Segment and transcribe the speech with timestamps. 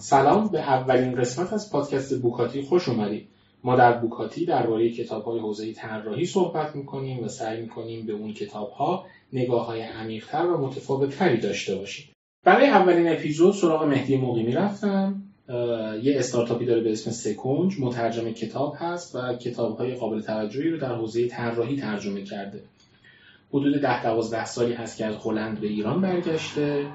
[0.00, 3.28] سلام به اولین قسمت از پادکست بوکاتی خوش اومدید.
[3.64, 8.32] ما در بوکاتی درباره کتاب های حوزه طراحی صحبت می‌کنیم و سعی می‌کنیم به اون
[8.32, 9.74] کتاب ها نگاه
[10.32, 12.08] و متفاوتتری داشته باشیم.
[12.44, 15.22] برای اولین اپیزود سراغ مهدی مقیمی رفتم.
[16.02, 20.78] یه استارتاپی داره به اسم سکنج مترجم کتاب هست و کتاب های قابل توجهی رو
[20.78, 22.62] در حوزه طراحی ترجمه کرده.
[23.52, 26.86] حدود ده دوازده سالی هست که از هلند به ایران برگشته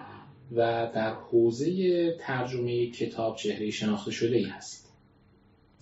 [0.56, 4.88] و در حوزه ترجمه کتاب چهره شناخته شده ای هست.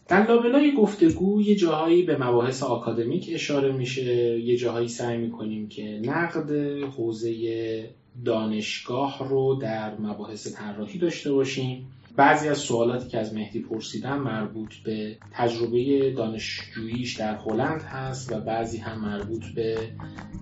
[0.07, 4.39] در لابلای گفتگو یه جاهایی به مباحث آکادمیک اشاره میشه.
[4.39, 6.51] یه جاهایی سعی می‌کنیم که نقد
[6.97, 7.89] حوزه
[8.25, 11.87] دانشگاه رو در مباحث طراحی داشته باشیم.
[12.17, 18.39] بعضی از سوالاتی که از مهدی پرسیدم مربوط به تجربه دانشجوییش در هلند هست و
[18.39, 19.77] بعضی هم مربوط به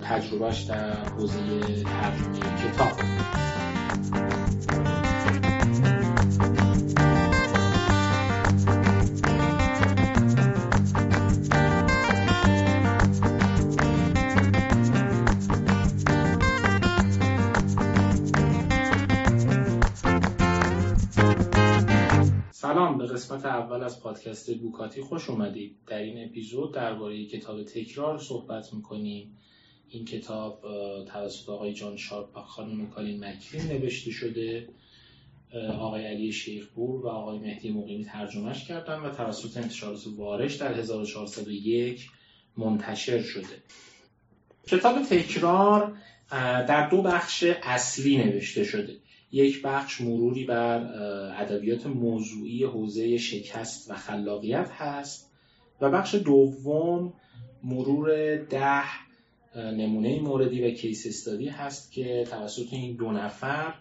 [0.01, 1.39] تجربهش در حوزه
[1.83, 2.93] ترجمه کتاب.
[23.13, 25.75] قسمت اول از پادکست بوکاتی خوش اومدید.
[25.87, 29.37] در این اپیزود درباره کتاب تکرار صحبت می‌کنیم.
[29.89, 30.61] این کتاب
[31.05, 34.69] توسط آقای جان شارپ و خانم کالین مکرین نوشته شده.
[35.79, 42.09] آقای علی شیخپور و آقای مهدی مقیمی ترجمهش کردن و توسط انتشارات وارش در 1401
[42.57, 43.63] منتشر شده.
[44.67, 45.97] کتاب تکرار
[46.67, 49.02] در دو بخش اصلی نوشته شده.
[49.33, 50.77] یک بخش مروری بر
[51.41, 55.31] ادبیات موضوعی حوزه شکست و خلاقیت هست
[55.81, 57.13] و بخش دوم
[57.63, 58.83] مرور ده
[59.55, 63.73] نمونه موردی و کیس استادی هست که توسط این دو نفر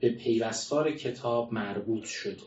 [0.00, 2.42] به پیوستار کتاب مربوط شده.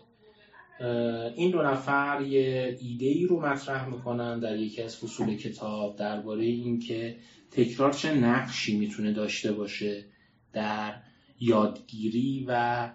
[1.36, 6.44] این دو نفر یه ایده ای رو مطرح می‌کنن در یکی از فصول کتاب درباره
[6.44, 7.16] اینکه
[7.52, 10.06] تکرار چه نقشی می‌تونه داشته باشه
[10.54, 10.96] در
[11.40, 12.90] یادگیری و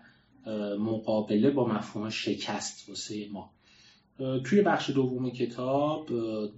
[0.78, 3.50] مقابله با مفهوم شکست واسه ما.
[4.44, 6.08] توی بخش دوم کتاب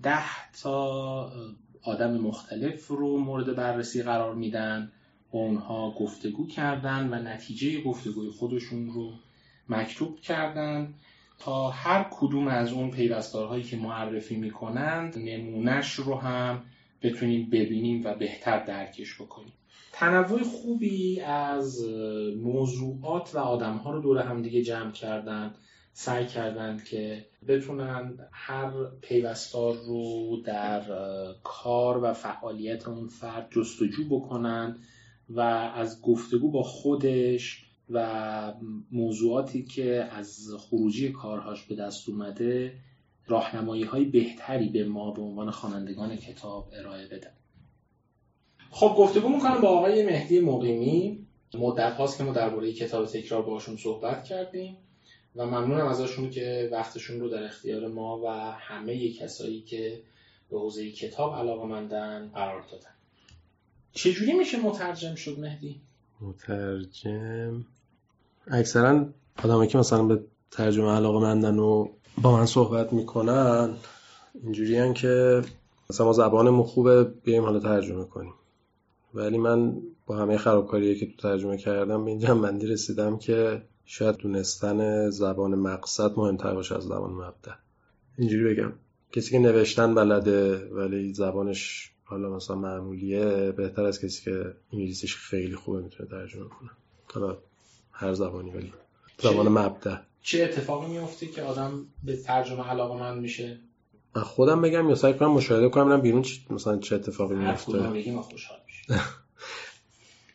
[0.03, 1.33] ده تا
[1.83, 4.93] آدم مختلف رو مورد بررسی قرار میدن
[5.33, 9.13] با اونها گفتگو کردن و نتیجه گفتگوی خودشون رو
[9.69, 10.95] مکتوب کردن
[11.39, 16.63] تا هر کدوم از اون پیوستارهایی که معرفی می‌کنند نمونهش رو هم
[17.03, 19.53] بتونیم ببینیم و بهتر درکش بکنیم.
[19.99, 21.85] تنوع خوبی از
[22.37, 25.55] موضوعات و آدمها رو دور هم دیگه جمع کردن
[25.93, 28.71] سعی کردند که بتونن هر
[29.01, 30.83] پیوستار رو در
[31.43, 34.79] کار و فعالیت اون فرد جستجو بکنن
[35.29, 38.55] و از گفتگو با خودش و
[38.93, 42.75] موضوعاتی که از خروجی کارهاش به دست اومده
[43.27, 47.33] راهنمایی های بهتری به ما به عنوان خوانندگان کتاب ارائه بدن.
[48.71, 51.27] خب گفتگو می‌کنم با آقای مهدی مقیمی.
[51.55, 54.77] مدت هاست که ما درباره کتاب تکرار باشون صحبت کردیم
[55.37, 60.03] و ممنونم ازشون که وقتشون رو در اختیار ما و همه کسایی که
[60.51, 62.91] به حوزه کتاب علاقه مندن قرار دادن.
[63.93, 65.81] چجوری میشه مترجم شد مهدی؟
[66.21, 67.65] مترجم؟
[68.47, 69.07] اکثرا
[69.45, 71.89] آدمایی که مثلا به ترجمه علاقه مندن و
[72.23, 73.75] با من صحبت می‌کنن
[74.43, 75.43] اینجوری که
[75.91, 78.35] مثلا ما زبانمون خوبه بیایم حالا ترجمه کنیم.
[79.15, 84.17] ولی من با همه خرابکاریه که تو ترجمه کردم به این جنبندی رسیدم که شاید
[84.17, 87.53] دونستن زبان مقصد مهمتر باشه از زبان مبدع
[88.19, 88.73] اینجوری بگم.
[89.13, 95.55] کسی که نوشتن بلده ولی زبانش حالا مثلا معمولیه بهتر از کسی که انگلیسیش خیلی
[95.55, 96.71] خوبه می‌تونه ترجمه کنه.
[97.15, 97.39] حالا
[97.93, 98.73] هر زبانی ولی.
[99.19, 103.59] زبان مبدع چه اتفاقی میفته که آدم به ترجمه علاقه من میشه؟
[104.17, 108.59] من خودم بگم یا سعی کنم مشاهده کنم بیرون مثلا چه اتفاقی میفته خوشحال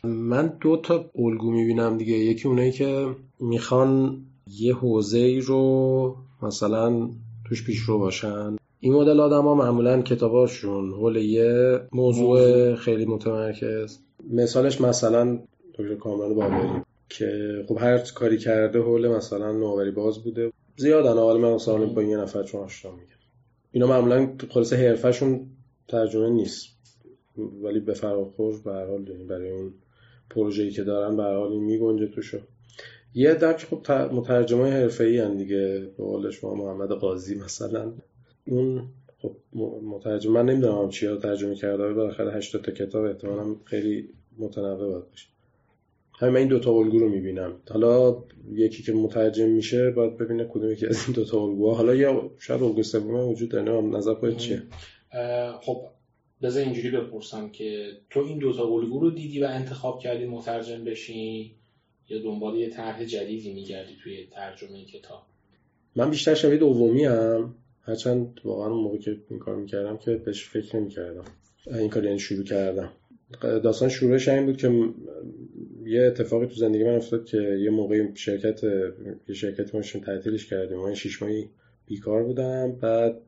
[0.04, 2.14] من دو تا الگو می‌بینم دیگه.
[2.14, 7.10] یکی اونایی که می‌خوان یه حوزه ای رو مثلا
[7.46, 8.56] توش پیشرو باشن.
[8.80, 14.00] این مدل آدم ها معمولا کتاباشون حول یه موضوع خیلی متمرکز.
[14.30, 15.40] مثالش مثلا
[15.74, 20.52] دکتر کامران بابری که خب هر کاری کرده حول مثلا نوآوری باز بوده.
[20.78, 21.14] زیادن.
[21.14, 23.06] حالا من مثلا با یه نفر چون آشنا میگم.
[23.72, 25.48] اینا معمولا خلاص حرفشون
[25.88, 26.81] ترجمه نیست.
[27.38, 29.74] ولی به فراخور به حال برای اون
[30.30, 32.40] پروژه‌ای که دارن به حال این میگنجه توشو.
[33.14, 35.92] یه درک خب مترجمای حرفه‌ای ان دیگه.
[35.98, 37.94] به قول شما محمد قاضی مثلا.
[38.48, 38.84] اون
[39.18, 39.32] خب
[39.84, 45.10] مترجم من نمی‌دونم چیا ترجمه کرده ولی بالاخره 80 تا کتاب احتمالاً خیلی متنوع باید
[45.10, 45.28] باشه.
[46.20, 47.54] همین این دوتا الگو رو می‌بینم.
[47.70, 51.76] حالا یکی که مترجم میشه باید ببینه کدوم یکی از این دوتا الگوها.
[51.76, 54.62] حالا یا شاید الگو سوم وجود داره نظر خودت چیه؟
[55.62, 55.86] خب
[56.42, 61.56] بذار اینجوری بپرسم که تو این دوتا الگو رو دیدی و انتخاب کردی مترجم بشی
[62.10, 65.24] یا دنبال یه طرح جدیدی میگردی توی ترجمه کتاب؟
[65.96, 70.76] من بیشتر شبیه دومی هم هرچند واقعا موقع که این کار می‌کردم که بهش فکر
[70.76, 71.26] نمی‌کردم.
[71.68, 72.92] این کار یعنی شروع کردم.
[73.42, 74.90] داستان شروعش این بود که
[75.86, 78.64] یه اتفاقی تو زندگی من افتاد که یه موقعی شرکت
[79.28, 80.78] یه شرکت ماشین تعطیلش کردیم.
[80.78, 81.50] من شش ماهی
[81.86, 82.72] بیکار بودم.
[82.72, 83.22] بعد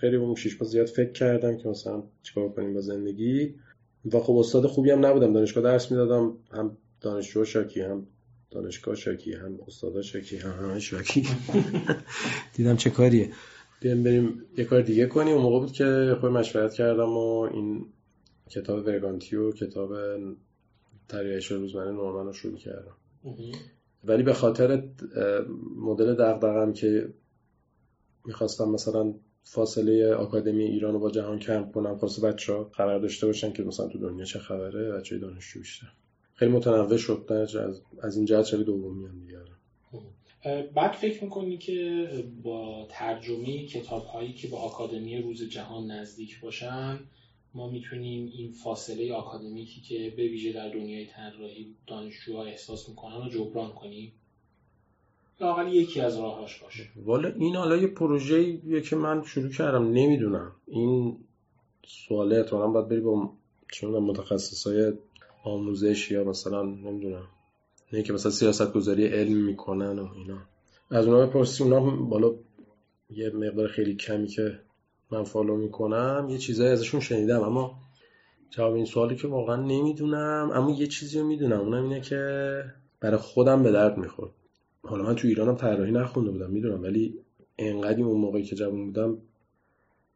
[0.00, 3.54] خیلی اون شش ماه زیاد فکر کردم که مثلا چیکار کنیم با زندگی.
[4.12, 5.32] و خب استاد خوبی هم نبودم.
[5.32, 6.36] دانشگاه درس می‌دادم.
[6.52, 8.06] هم دانشجو شاکی هم
[8.50, 11.28] دانشگاه شاکی هم استادا شاکی هم همه شاکی
[12.56, 13.30] دیدم چه کاریه.
[13.80, 15.34] بیایم بریم یه کار دیگه کنیم.
[15.34, 17.86] اون موقع بود که خود مشورت کردم و این
[18.50, 19.92] کتاب ورگانتیو کتاب
[21.08, 22.96] تریعش روزمره نورمن رو شروع کردم.
[24.04, 24.82] ولی به خاطر
[25.76, 27.08] مدل دغدغم که
[28.24, 33.26] می‌خواستم مثلا فاصله آکادمی ایران رو با جهان کم کنم خاص بچه ها خبر داشته
[33.26, 35.86] باشن که مثلا تو دنیا چه خبره بچه دانشجو بیشتر.
[36.34, 39.38] خیلی متنوع شد از, از این جهت شبیه دومی هم دیگه.
[40.74, 42.08] بعد فکر می‌کنی که
[42.42, 46.98] با ترجمه کتاب هایی که به آکادمی روز جهان نزدیک باشن
[47.54, 53.30] ما می‌تونیم این فاصله آکادمیکی که به ویژه در دنیای طراحی دانشجوها احساس می‌کنن رو
[53.30, 54.12] جبران کنیم؟
[55.40, 56.88] لاقل یکی از راهاش باشه.
[57.04, 60.52] والا این حالا یه پروژه که من شروع کردم نمی‌دونم.
[60.66, 61.18] این
[61.86, 63.32] سواله اتفاقا باید بری با
[63.72, 64.92] چون متخصص های
[65.44, 67.28] آموزش یا مثلا نمی‌دونم.
[67.92, 70.38] نه که مثلا سیاست گذاری علم می‌کنن و اینا.
[70.90, 72.34] از اونا بپرسی اونا بالا
[73.10, 74.58] یه مقدار خیلی کمی که
[75.10, 77.42] من فالو می‌کنم یه چیزایی ازشون شنیدم.
[77.42, 77.78] اما
[78.50, 81.60] جواب این سوالی که واقعا نمی‌دونم اما یه چیزی رو می‌دونم.
[81.60, 82.64] اونم اینه که
[83.00, 84.30] برای خودم به درد می‌خورد
[84.82, 87.14] حالا من تو ایرانم طراحی نخونده بودم می‌دونم ولی
[87.58, 89.18] انقدی اون موقعی که جوان بودم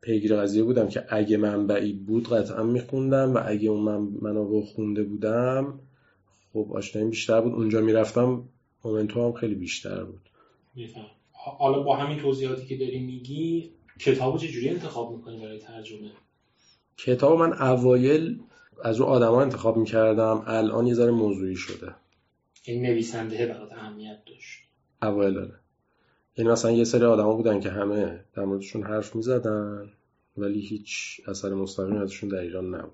[0.01, 5.03] پیگیر قضیه بودم که اگه منبعی بود قطعا میخوندم و اگه اون من منابع خونده
[5.03, 5.81] بودم
[6.53, 7.53] خب آشنایی بیشتر بود.
[7.53, 8.43] اونجا می‌رفتم
[8.85, 10.21] مومنتو هم خیلی بیشتر بود.
[10.75, 11.07] میفهم.
[11.33, 13.71] حالا با همین توضیحاتی که داری میگی
[14.01, 16.11] کتابو چجوری انتخاب می‌کنی برای ترجمه؟
[16.97, 18.41] کتاب من اوایل
[18.85, 21.95] از رو آدما انتخاب می‌کردم الان یه ذره موضوعی شده.
[22.67, 24.63] این نویسنده برات اهمیت داشت.
[25.03, 25.55] اوایل داره.
[26.37, 29.91] یعنی مثلا یه سری آدما بودن که همه در موردشون حرف می‌زدن
[30.37, 32.93] ولی هیچ اثر مستقیم ازشون در ایران نبود.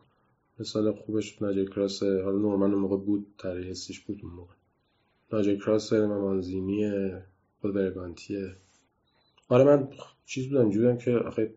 [0.60, 4.54] مثال خوبش ناجی کراس حالا نورمن موقع بود تاریخ حسیش بود اون موقع.
[5.32, 7.10] ناجی کراس ممانزینی
[7.60, 8.56] خود برگانتیه
[9.48, 9.88] آره من
[10.26, 11.54] چیز بودم جودم که آخه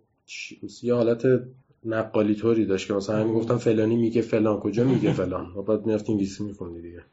[0.84, 1.44] یه حالت
[1.86, 5.86] نقالی طوری داشت که مثلا همین گفتم فلانی میگه فلان کجا میگه فلان؟ و بعد
[5.86, 7.04] می‌رفت انگلیسی میخوندی دیگه.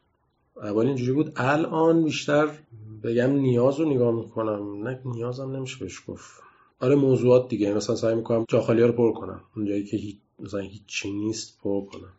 [0.62, 1.32] اول اینجوری بود.
[1.36, 2.48] الان بیشتر
[3.02, 4.88] بگم نیاز رو نگاه می‌کنم.
[4.88, 6.30] نه نیازم نمیشه بهش گفت.
[6.80, 7.74] آره موضوعات دیگه.
[7.74, 9.40] مثلا سعی می‌کنم جا خالی رو پر کنم.
[9.56, 12.12] اونجایی که هیچ مثلا هیچی نیست پر کنم.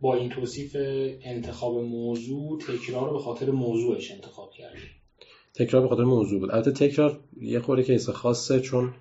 [0.00, 0.76] با این توصیف
[1.24, 4.78] انتخاب موضوع تکرار رو به خاطر موضوعش انتخاب کردی.
[5.54, 6.50] تکرار به خاطر موضوع بود.
[6.50, 8.94] البته تکرار یه خوری کیس خاصه چون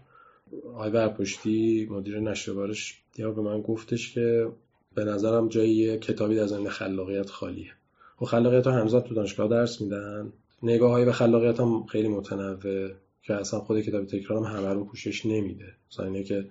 [0.73, 2.75] آقای برپشتی مدیر نشریه
[3.17, 4.47] یا به من گفتش که
[4.95, 7.71] به نظرم جایی کتابی در زمین خلاقیت خالیه.
[8.21, 10.33] و خلاقیت ها همزاد تو دانشگاه درس میدن.
[10.63, 12.89] نگاه های به خلاقیت هم خیلی متنوع
[13.23, 15.73] که اصلا خود کتاب تکرار هم همه رو پوشش نمیده.
[15.91, 16.45] مثلا اینه که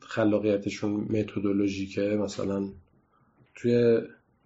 [0.00, 2.68] خلاقیتشون متدولوژیکه مثلا
[3.54, 3.98] توی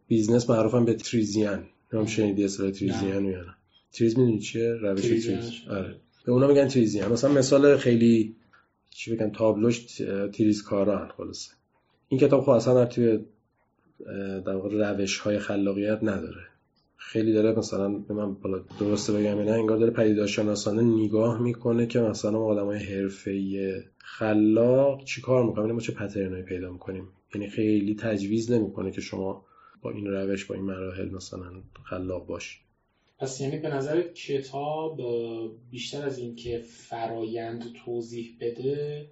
[0.08, 3.54] business معروفم به تریزیان هم شنیدی اصلا تریزیان یا نه.
[3.92, 5.50] تریز می‌دونی چیه؟ روش تریز.
[5.70, 5.94] آره.
[6.24, 8.36] به اونا میگن تریزیان مثلا مثال خیلی
[8.90, 9.78] چی بگن تابلوش
[10.32, 11.50] تریز کاران خلاصه.
[12.08, 13.18] این کتاب خب اصلا توی
[14.46, 16.42] در واقع روش های خلاقیت نداره.
[16.96, 18.36] خیلی داره مثلا به من
[18.80, 25.46] درسته بگم نه انگار داره پدیدارشناسانه نگاه می‌کنه که مثلا آدم های حرفه‌ای خلاق چیکار
[25.46, 29.44] می‌کنن ما چه pattern ایی پیدا می‌کنیم؟ یعنی خیلی تجویز نمی‌کنه که شما
[29.82, 31.50] با این روش با این مراحل مثلا
[31.84, 32.58] خلاق باشی.
[33.18, 35.00] پس یعنی به نظر کتاب
[35.70, 39.06] بیشتر از اینکه فرایند توضیح بده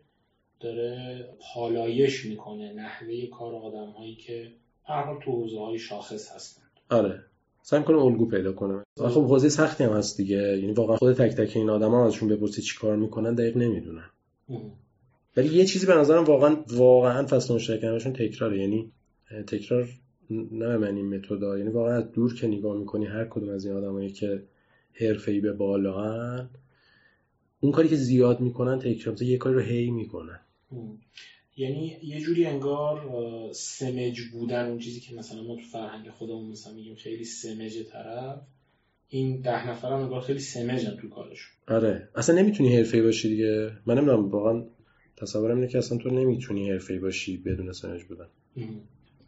[0.61, 4.53] داره پالایش می‌کنه نحوه کار آدم هایی که
[4.87, 6.63] هر تو حوزه های شاخص هستن.
[6.91, 7.25] آره.
[7.63, 10.37] سعی کنه الگو پیدا کنه خب حوزه سختی هم هست دیگه.
[10.37, 14.11] یعنی واقعا خود تک تک این آدم ها ازشون بپرسی چی کار می‌کنن دقیق نمی‌دونن.
[15.37, 18.59] ولی یه چیزی به نظرم واقعا واقعا فصل مشترکانشون تکراره.
[18.59, 18.93] یعنی
[19.47, 19.89] تکرار
[20.31, 23.77] نه من این متدا یعنی واقعا از دور که نگاه می‌کنی هر کدوم از این
[23.77, 24.43] آدمایی که
[24.93, 26.49] حرفه‌ای به بالا
[27.61, 30.41] اون کاری که زیاد می‌کنن تکرار یه کاری رو هی می‌کنن.
[31.57, 33.03] یعنی یه جوری انگار
[33.53, 38.41] سمج بودن اون چیزی که مثلا ما تو فرهنگ خودمون مثلا میگیم خیلی سمج طرف
[39.09, 41.53] این ده نفر هم انگار خیلی سمجن تو کارشون.
[41.69, 42.09] آره.
[42.15, 43.73] اصلا نمی‌تونی حرفه‌ای باشی دیگه.
[43.87, 44.65] من نمی‌دونم واقعا
[45.17, 48.27] تصورم اینه که اصلا تو نمی‌تونی حرفه‌ای باشی بدون سمج بودن.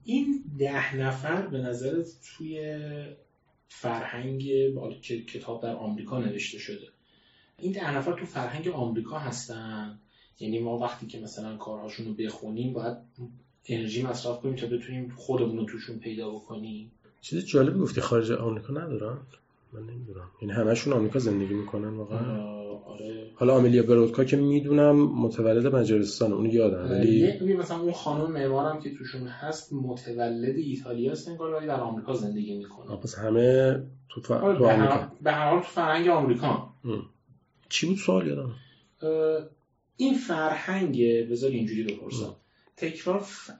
[0.05, 2.79] این ده نفر به نظرت توی
[3.69, 4.43] فرهنگ
[5.03, 6.87] که کتاب در آمریکا نوشته شده.
[7.59, 10.01] این ده نفر تو فرهنگ آمریکا هستن؟
[10.41, 12.97] یعنی ما وقتی که مثلا کارهاشون رو بخونیم باید
[13.67, 16.91] انرژی مصرف کنیم تا بتونیم خودمون رو توشون پیدا بکنیم.
[17.21, 19.17] چیز جالبی گفتی خارج آمریکا ندارن؟
[19.73, 20.31] من نمی‌دونم.
[20.43, 22.43] یعنی همشون آمریکا زندگی می‌کنن واقعا؟
[22.87, 23.31] آره.
[23.35, 26.91] حالا آملیا برودکا که می‌دونم متولد مجارستان اونو یادم.
[26.91, 32.15] ولی مثلا اون خانم معمارم که توشون هست متولد ایتالیا است انگار ولی در آمریکا
[32.15, 32.97] زندگی می‌کنه.
[32.97, 34.27] پس همه تو, ف...
[34.29, 35.11] تو آمریکا.
[35.23, 36.69] به هر حال تو فرهنگ آمریکا.
[37.69, 38.55] چی بود سوال یادم؟
[40.01, 42.37] این فرهنگ بذار اینجوری بپرسم.
[42.77, 43.51] تکرار ف...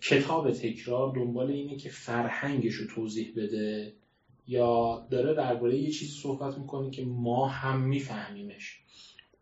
[0.00, 3.92] کتاب تکرار دنبال اینه که فرهنگش رو توضیح بده
[4.46, 8.80] یا داره درباره یه چیزی صحبت می‌کنه که ما هم میفهمیمش.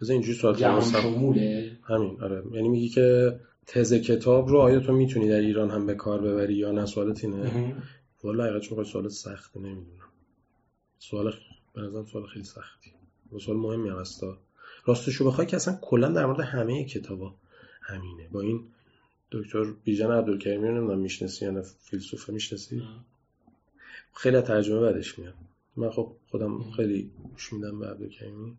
[0.00, 1.78] بذار اینجوری سوال جهان شموله.
[1.84, 2.42] همین آره.
[2.52, 6.54] یعنی میگی که تز کتاب رو آیا تو می‌تونی در ایران هم به کار ببری
[6.54, 7.76] یا نه؟ سوالت اینه؟
[8.24, 10.12] والا حقیقتش می‌خوای سوال سخته نمی‌دونم.
[10.98, 11.32] سوال
[11.74, 12.90] به نظرم سوال خیلی سختی.
[13.32, 14.38] و سوال مهمی هم هستا
[14.86, 17.34] راستشو بخوای که اصلا کلا در مورد همه کتابا
[17.80, 18.28] همینه.
[18.32, 18.60] با این
[19.32, 22.82] دکتر بیژن عبدالکریمی رو نمی‌دونم می‌شناسی یا نه فیلسوفه می‌شناسی؟
[24.14, 25.34] خیلی ترجمه بعدش میاد.
[25.76, 28.56] من خب خودم خیلی گوش میدم به عبدالکریمی.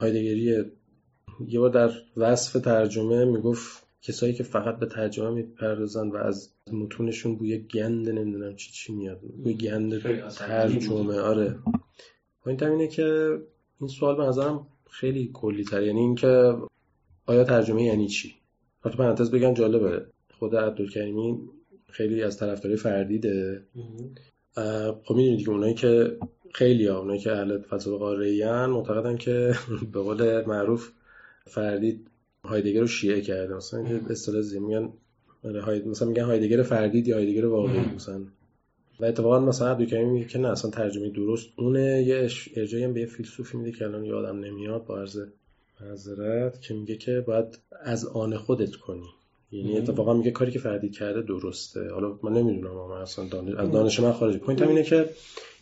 [0.00, 0.64] هایدگری
[1.48, 7.36] یه بار در وصف ترجمه می‌گفت کسایی که فقط به ترجمه می‌پردازن و از متونشون
[7.36, 9.20] بوی گند نمی‌دونم چی چی میاد.
[9.20, 11.58] بوی گند ترجمه آره.
[12.42, 13.38] point اینه که
[13.80, 16.54] این سوال به نظرم خیلی کلی تر یعنی اینکه
[17.26, 18.34] آیا ترجمه یعنی چی؟
[18.84, 20.06] حتی پرانتز بگم جالبه.
[20.38, 21.38] خود عبدالکریمی
[21.88, 23.62] خیلی از طرفداری فردیده.
[25.04, 26.16] خب می‌دونید که اونایی که
[26.54, 29.54] خیلی ها اونایی که اهل فلسفه قاره معتقدن که
[29.92, 30.90] به قول معروف
[31.46, 32.06] فردید
[32.44, 33.54] هایدگر رو شیعه کرده.
[33.54, 34.92] مثلا اصطلاح میگن
[35.86, 38.22] مثلا میگن هایدگر فردید یا هایدگر واقعی مثلا.
[39.00, 42.02] و اتفاقا مثلا عبدالکریم میگه که نه اصلا ترجمه درست اونه.
[42.02, 45.18] یه ارجایی هم به یه فیلسوفی میده که الان یادم نمیاد با عرض
[45.80, 49.06] معذرت که میگه که باید از آن خودت کنی.
[49.52, 51.90] یعنی اتفاقا میگه کاری که فردی کرده درسته.
[51.90, 53.54] حالا من نمی‌دونم اما اصلا دانش...
[53.54, 54.38] از دانش من خارجی.
[54.38, 55.10] پوینت اینه که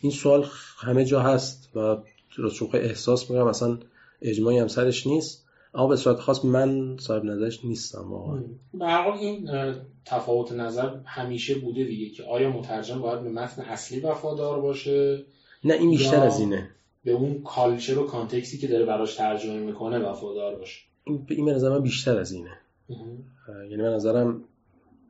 [0.01, 0.45] این سوال
[0.77, 1.97] همه جا هست و
[2.37, 3.77] راستش احساس می‌کنم اصلا
[4.21, 5.48] اجماعی هم سرش نیست.
[5.73, 8.43] اما به صورت خاص من صاحب نظرش نیستم واقعا.
[8.73, 9.49] به این
[10.05, 15.25] تفاوت نظر همیشه بوده دیگه که آیا مترجم باید به متن اصلی وفادار باشه؟
[15.63, 16.69] نه این بیشتر از اینه.
[17.03, 21.53] به اون culture و context ی که داره براش ترجمه می‌کنه وفادار باشه؟ این به
[21.53, 22.57] نظر من بیشتر از اینه.
[23.69, 24.43] یعنی من نظرم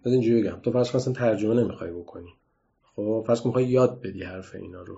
[0.05, 2.33] بذار اینجوری بگم تو فرض کن ترجمه نمی‌خوای بکنی.
[2.95, 4.97] خب فرض کن می‌خوای یاد بدی حرف اینا رو.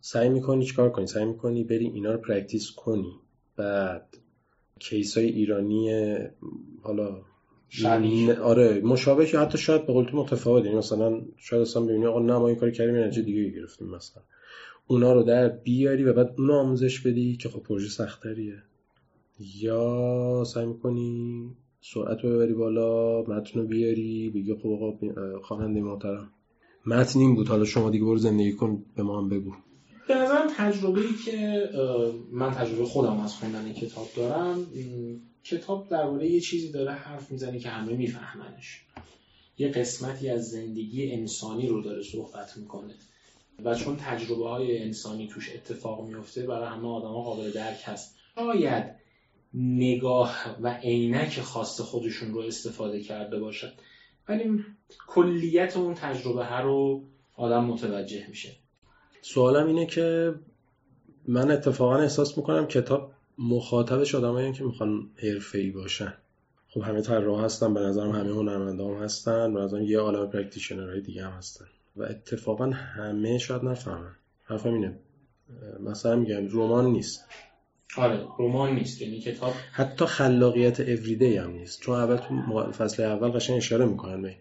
[0.00, 3.12] سعی می‌کنی چیکار کنی؟ سعی می‌کنی بری اینا رو practice کنی.
[3.56, 4.16] بعد
[4.78, 5.90] کیس های ایرانی
[6.82, 7.20] حالا
[7.68, 8.34] شبیه.
[8.40, 12.38] آره مشابه یا حتی شاید به قول متفاوت یعنی مثلا شاید اصلا ببینی آقا نه
[12.38, 14.22] ما این کار کردیم نتیجه دیگه گرفتیم مثلا.
[14.86, 18.62] اونا رو در بیاری و بعد اونو آموزش بدی که خب پروژه سختریه
[19.40, 24.98] یا سعی می‌کنی سرعت رو ببری بالا متن رو بیاری بگی خب آقا
[25.42, 26.30] خواننده محترم.
[26.86, 27.48] متن این بود.
[27.48, 29.52] حالا شما دیگه برو زندگی کن به ما هم بگو.
[30.08, 31.68] به نظرم تجربه ای که
[32.30, 34.66] من تجربه خودم از خوندن کتاب دارم
[35.44, 38.80] کتاب درباره یه چیزی داره حرف می‌زنه که همه میفهمنش.
[39.58, 42.94] یه قسمتی از زندگی انسانی رو داره صحبت می‌کنه.
[43.64, 48.16] و چون تجربه های انسانی توش اتفاق میفته برای همه آدم ها قابل درک هست.
[48.34, 48.84] شاید
[49.54, 53.72] نگاه و عینک خاص خودشون رو استفاده کرده باشد
[54.28, 54.64] ولی
[55.06, 57.04] کلیت اون تجربه ها رو
[57.36, 58.56] آدم متوجه میشه.
[59.34, 60.34] سوالم اینه که
[61.28, 66.14] من اتفاقا احساس می‌کنم کتاب مخاطبش آدمایی که می‌خوان حرفه‌ای باشن.
[66.68, 70.90] خب همه طراح هستن به نظرم همه هنرمنده هم هستن به نظرم یه عالم practitioner
[70.90, 71.64] های دیگه هم هستن.
[71.96, 74.16] و اتفاقا همه شاید نفهمن.
[74.44, 74.98] حرفم اینه.
[75.80, 77.24] مثلا میگم رمان نیست.
[77.96, 79.02] آره رمان نیست.
[79.02, 81.80] یعنی کتاب حتی خلاقیت everyday هم نیست.
[81.80, 84.38] چون اول تو فصل اول قشنگ اشاره می‌کنن به این.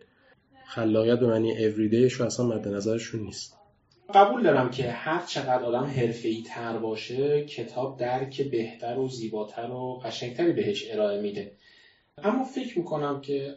[0.68, 3.58] خلاقیت به معنی اوریدیش اصلا مد نظرشون نیست.
[4.14, 10.00] قبول دارم که هر چقدر آدم حرفه‌ای تر باشه کتاب درک بهتر و زیباتر و
[10.04, 11.52] قشنگتری بهش ارائه میده.
[12.18, 13.56] اما فکر می‌کنم که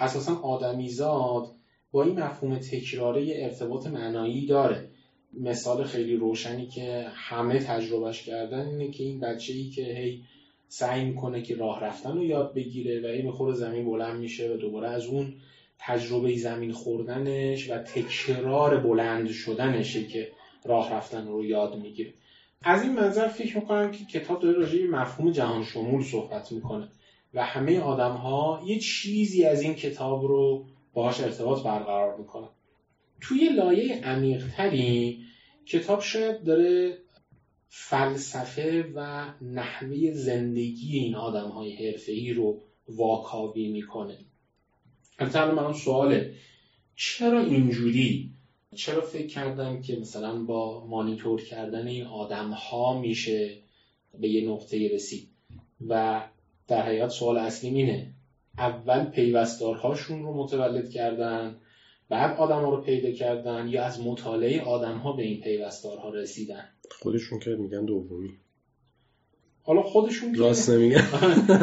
[0.00, 1.52] اساسا آدمیزاد
[1.92, 4.88] با این مفهوم تکراره ارتباط معنایی داره.
[5.34, 10.22] مثال خیلی روشنی که همه تجربهش کردن اینه که این بچه ای که هی
[10.68, 14.56] سعی می‌کنه که راه رفتن رو یاد بگیره و این می‌خوره زمین بلند میشه و
[14.56, 15.34] دوباره از اون
[15.86, 20.32] تجربه زمین خوردنش و تکرار بلند شدنشه که
[20.64, 22.14] راه رفتن رو یاد می‌گیره.
[22.62, 26.88] از این منظر فکر می‌کنم که کتاب داره راجع به مفهوم جهان شمول صحبت می‌کنه
[27.34, 32.48] و همه آدم ها یه چیزی از این کتاب رو باهاش ارتباط برقرار می‌کنن.
[33.20, 35.18] توی لایه عمیقتری
[35.66, 36.98] کتاب شاید داره
[37.68, 44.18] فلسفه و نحوه زندگی این آدم های حرفه‌ای رو واکاوی می‌کنه.
[45.18, 46.34] البته من سواله.
[46.96, 48.30] چرا اینجوری؟
[48.74, 53.58] چرا فکر کردم که مثلا با مانیتور کردن این آدم ها میشه
[54.20, 55.28] به یه نقطه رسید؟
[55.88, 56.22] و
[56.68, 58.14] در حقیقت سوال اصلی اینه.
[58.58, 61.56] اول پیوستارهاشون رو متولد کردن
[62.08, 66.68] بعد آدم ها رو پیدا کردن یا از مطالعه آدم ها به این پیوستارها رسیدن؟
[66.90, 68.30] خودشون که میگن دومی.
[69.62, 71.00] حالا خودشون راست نمیگن.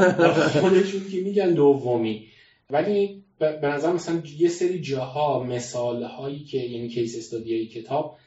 [0.61, 2.27] خودشون که میگن دومی.
[2.69, 8.17] ولی به نظر مثلا یه سری جاها مثال هایی که یعنی کیس استادی کتاب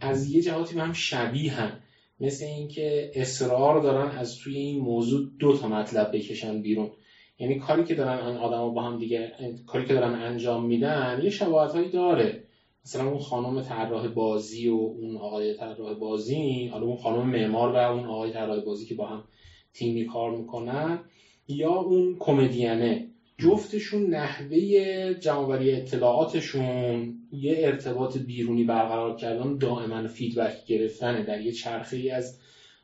[0.00, 1.80] از یه جهاتی به هم شبیه هم
[2.20, 6.90] مثل اینکه اصرار دارن از توی این موضوع دو تا مطلب بکشن بیرون.
[7.38, 9.32] یعنی کاری که دارن آن آدم با هم دیگه
[9.66, 12.44] کاری که دارن انجام میدن یه شباهت هایی داره.
[12.84, 17.76] مثلا اون خانم طراح بازی و اون آقای طراح بازی حالا اون خانم معمار و
[17.76, 19.24] اون آقای طراح بازی که با هم
[19.72, 21.00] تیمی کار می‌کنن
[21.48, 23.11] یا اون کمدینه
[23.42, 24.58] جفتشون نحوه
[25.14, 31.22] جمع‌آوری اطلاعاتشون یه ارتباط بیرونی برقرار کردن دائما feedback گرفتنه.
[31.22, 32.38] در یه چرخه ای از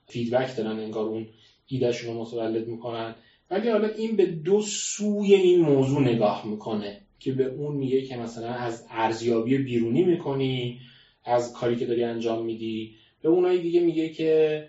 [0.06, 1.26] feedback دارن انگار اون
[1.66, 3.14] ایدهشون رو متولد می‌کنن.
[3.50, 8.16] ولی حالا این به دو سوی این موضوع نگاه می‌کنه که به اون میگه که
[8.16, 10.76] مثلا از ارزیابی بیرونی می‌کنی
[11.24, 12.92] از کاری که داری انجام میدی.
[13.22, 14.62] به اونایی دیگه میگه که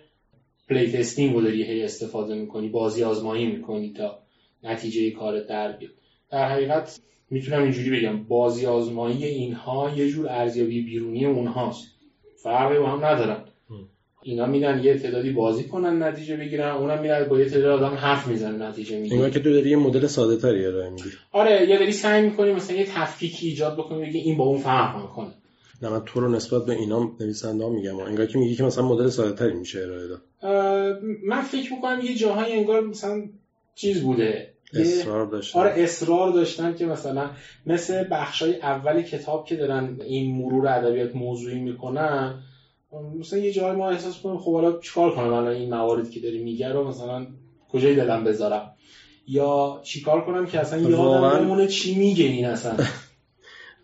[0.68, 4.19] play testing رو داری هی استفاده می‌کنی بازی آزمایی می‌کنی تا
[4.64, 5.92] نتیجه کارت در بیاد.
[6.30, 11.86] در حقیقت می‌تونم اینجوری بگم بازی آزمایی اینها یه جور ارزیابی بیرونی اونهاست.
[12.42, 13.44] فرقی با هم ندارن.
[14.22, 18.28] اینا میدن یه تعدادی بازی کنن نتیجه بگیرن اونم میرن با یه تعداد آدم حرف
[18.28, 19.30] می‌زنن نتیجه می‌گیرن.
[19.30, 21.10] که تو داری یه مدل ساده تری ارائه میدی.
[21.32, 25.02] آره یا داری سعی می‌کنی مثلا یه تفکیکی ایجاد بکنی بگی این با اون فرق
[25.02, 25.30] می‌کنه
[25.82, 27.98] نه من تو رو نسبت به اینا نویسنده ها میگم.
[27.98, 30.22] انگار که میگی که مثلا مدل ساده تری میشه ارائه داد.
[31.24, 33.22] من فکر می‌کنم یه جاهایی انگار مثلا
[33.74, 34.49] چیز بوده.
[34.74, 35.60] اصرار داشتن.
[35.60, 37.30] آره اصرار داشتن که مثلا
[37.66, 42.42] مثل بخشای اول کتاب که دارن این مرور ادبیات موضوعی می‌کنن
[43.18, 46.42] مثلا یه جای ما احساس کنیم خب حالا چیکار کنم الان این مواردی که داری
[46.44, 47.26] میگه رو مثلا
[47.72, 48.74] کجای دلم بذارم؟
[49.26, 51.38] یا چیکار کنم که اصلا یادم واقعا...
[51.38, 52.76] نمونه چی میگه این اصلا؟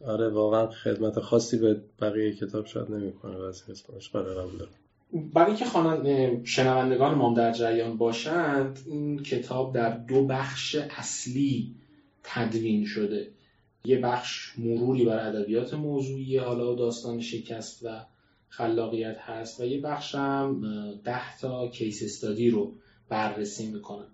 [0.07, 4.71] آره واقعا خدمت خاصی به بقیه کتاب شاید نمی‌کنه واسه اسمش برای قبول دارم.
[5.13, 11.75] برای اینکه خوانند شنوندگان ما در جریان باشند این کتاب در دو بخش اصلی
[12.23, 13.31] تدوین شده.
[13.85, 18.05] یه بخش مروری بر ادبیات موضوعی حالا داستان شکست و
[18.49, 20.61] خلاقیت هست و یه بخش هم
[21.05, 22.73] ده تا کیس استادی رو
[23.09, 24.07] بررسی می‌کنن.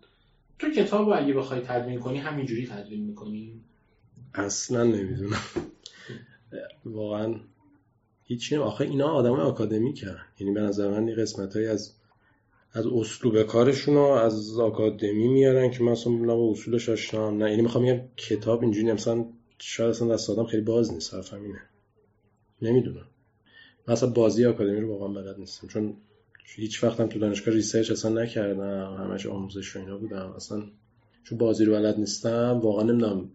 [0.58, 3.60] تو کتاب رو اگه بخوای تدوین کنی همینجوری تدوین می‌کنی؟
[4.34, 5.36] اصلا نمی‌دونم.
[6.84, 7.34] واقعا
[8.32, 11.92] هیچی آخه اینا آدم آکادمی کرد یعنی به نظر من قسمت های از
[12.72, 17.62] از اسلوب کارشون رو از آکادمی میارن که من اصلا با اصولش آشنام نه یعنی
[17.62, 19.24] می‌خوام بگم کتاب اینجوری مثلا
[19.58, 21.14] شاید اصلا دست آدم خیلی باز نیست.
[21.14, 21.62] حرفم اینه.
[22.62, 23.06] نمی‌دونم.
[23.88, 25.68] من اصلا بازی آکادمی رو واقعا بلد نیستم.
[25.68, 25.94] چون
[26.44, 28.94] هیچ وقتم تو دانشگاه ریسرچ اصلا نکردم.
[28.94, 30.32] همش آموزش و اینا بودم.
[30.36, 30.62] اصلا
[31.24, 33.30] چون بازی رو بلد نیستم واقعا نمی‌دونم.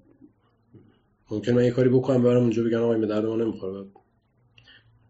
[1.31, 3.86] ممکن من یه کاری بکنم برام اونجا بگم آقا به درد ما نمی‌خوره.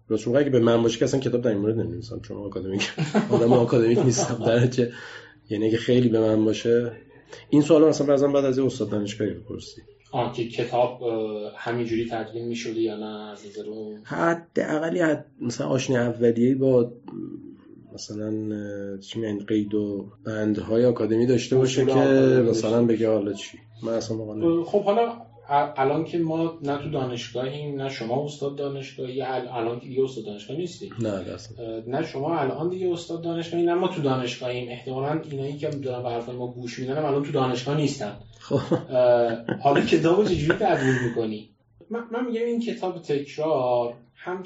[0.09, 2.91] راست اگه به من باشه که اصلا کتاب در این مورد نمی‌نویسم چون آکادمیک
[3.31, 4.43] آدم آکادمیک نیستم.
[4.45, 4.91] درجه
[5.49, 6.91] یعنی اگه خیلی به من باشه
[7.49, 9.81] این سوال مثلا بعضا بعد از یه استاد دانشگاهی بپرسی.
[10.11, 11.01] آه که کتاب
[11.57, 13.63] همینجوری تدوین می‌شده یا نه؟ از نظر
[14.03, 16.91] حداقل حد مثلا آشنای اولیه با
[17.93, 18.31] مثلا
[18.97, 21.93] چی میگن قید و بندهای آکادمی داشته باشه که
[22.49, 24.17] مثلا بگه حالا چی؟ من اصلا
[24.63, 25.13] خب حالا
[25.49, 30.57] الان که ما نه تو دانشگاهیم نه شما استاد دانشگاهی الان که دیگه استاد دانشگاه
[30.57, 31.25] نیستی نه
[31.87, 34.69] نه شما الان دیگه استاد دانشگاهی نه ما تو دانشگاهیم.
[34.69, 38.17] احتمالاً اینایی که دارن به حرفای ما گوش میدن الان تو دانشگاه نیستن.
[38.39, 38.75] خب.
[39.61, 41.49] حالا کتابو چجوری تدوین می‌کنی؟
[41.89, 44.43] من, من میگم این کتاب تکرار هم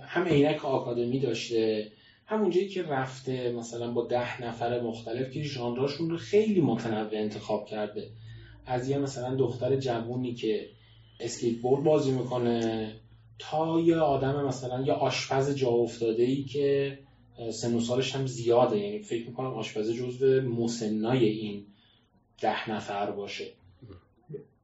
[0.00, 1.92] هم عینک آکادمی داشته
[2.26, 8.10] همونجایی که رفته مثلا با ده نفر مختلف که ژانراشون رو خیلی متنوع انتخاب کرده.
[8.66, 10.68] از یه مثلا دختر جوونی که
[11.20, 12.92] اسکیت بورد بازی می‌کنه
[13.38, 16.98] تا یه آدم مثلا یه آشپز جا افتاده ای که
[17.52, 18.78] سن و سالش هم زیاده.
[18.78, 21.66] یعنی فکر می‌کنم آشپزه جزو مسنای این
[22.40, 23.52] ده نفر باشه.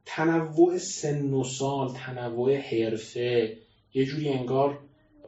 [0.05, 3.59] تنوع سن و سال تنوع حرفه
[3.95, 4.79] یه جوری انگار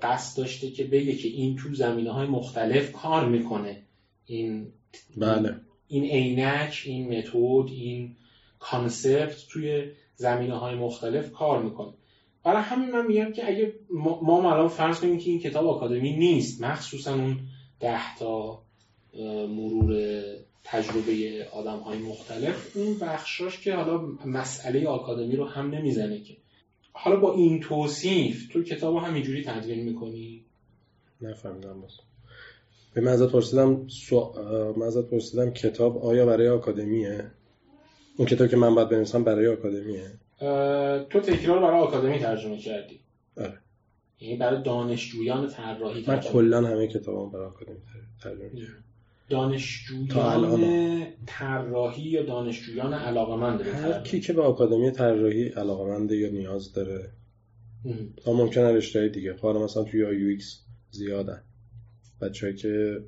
[0.03, 3.83] قصد داشته که بگه که این تو زمینه های مختلف کار می‌کنه.
[4.27, 4.73] این
[5.17, 5.55] بله.
[5.89, 8.17] این عینک این متد این
[8.71, 11.93] کانسپت توی زمینه های مختلف کار می‌کنه.
[12.45, 13.75] برای همین من میگم که اگه
[14.23, 17.41] ما, الان فرض کنیم که این کتاب آکادمی نیست مخصوصا اون
[17.81, 18.63] ده تا
[19.49, 20.23] مرور
[20.65, 26.37] تجربه آدم های مختلف اون بخشاش که حالا مسئله آکادمی رو هم نمی‌زنه که.
[26.93, 30.45] حالا با این توصیف تو کتاب همینجوری تدوین می‌کنی؟
[31.21, 31.93] نفهمیدم باز.
[32.95, 34.33] به من ازت پرسیدم سو...
[35.11, 37.31] پرسیدم کتاب آیا برای آکادمیه؟
[38.17, 40.11] اون کتاب که من باید بنویسم برای آکادمیه؟
[41.11, 43.01] تو تکرار برای آکادمی ترجمه کردی.
[43.37, 43.59] آره.
[44.21, 47.77] یعنی برای دانشجویان طراحی من کلا همه کتابام برای آکادمی
[48.23, 48.85] ترجمه کردم.
[49.29, 56.73] دانشجویان طراحی یا دانشجویان علاقمند به هر کی که به آکادمی طراحی علاقمند یا نیاز
[56.73, 57.11] داره.
[58.25, 59.37] تا ممکنه رشته دیگه.
[59.43, 60.61] حالا مثلا توی UX
[60.91, 61.43] زیادن.
[62.21, 63.03] بچه‌ای که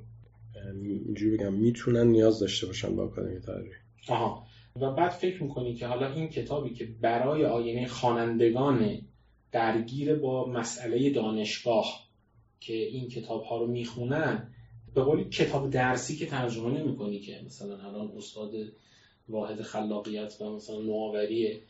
[0.83, 3.69] اینجوری بگم می‌تونن نیاز داشته باشن به آکادمی طراحی.
[4.09, 4.46] آها.
[4.81, 9.01] و بعد فکر می‌کنی که حالا این کتابی که برای آینه خوانندگان
[9.51, 12.07] درگیر با مسئله دانشگاه
[12.59, 14.53] که این کتاب ها رو می‌خونن
[14.93, 18.51] به قولی کتاب درسی که ترجمه نمی‌کنی که مثلا الان استاد
[19.29, 21.61] واحد خلاقیت و مثلا نوآوری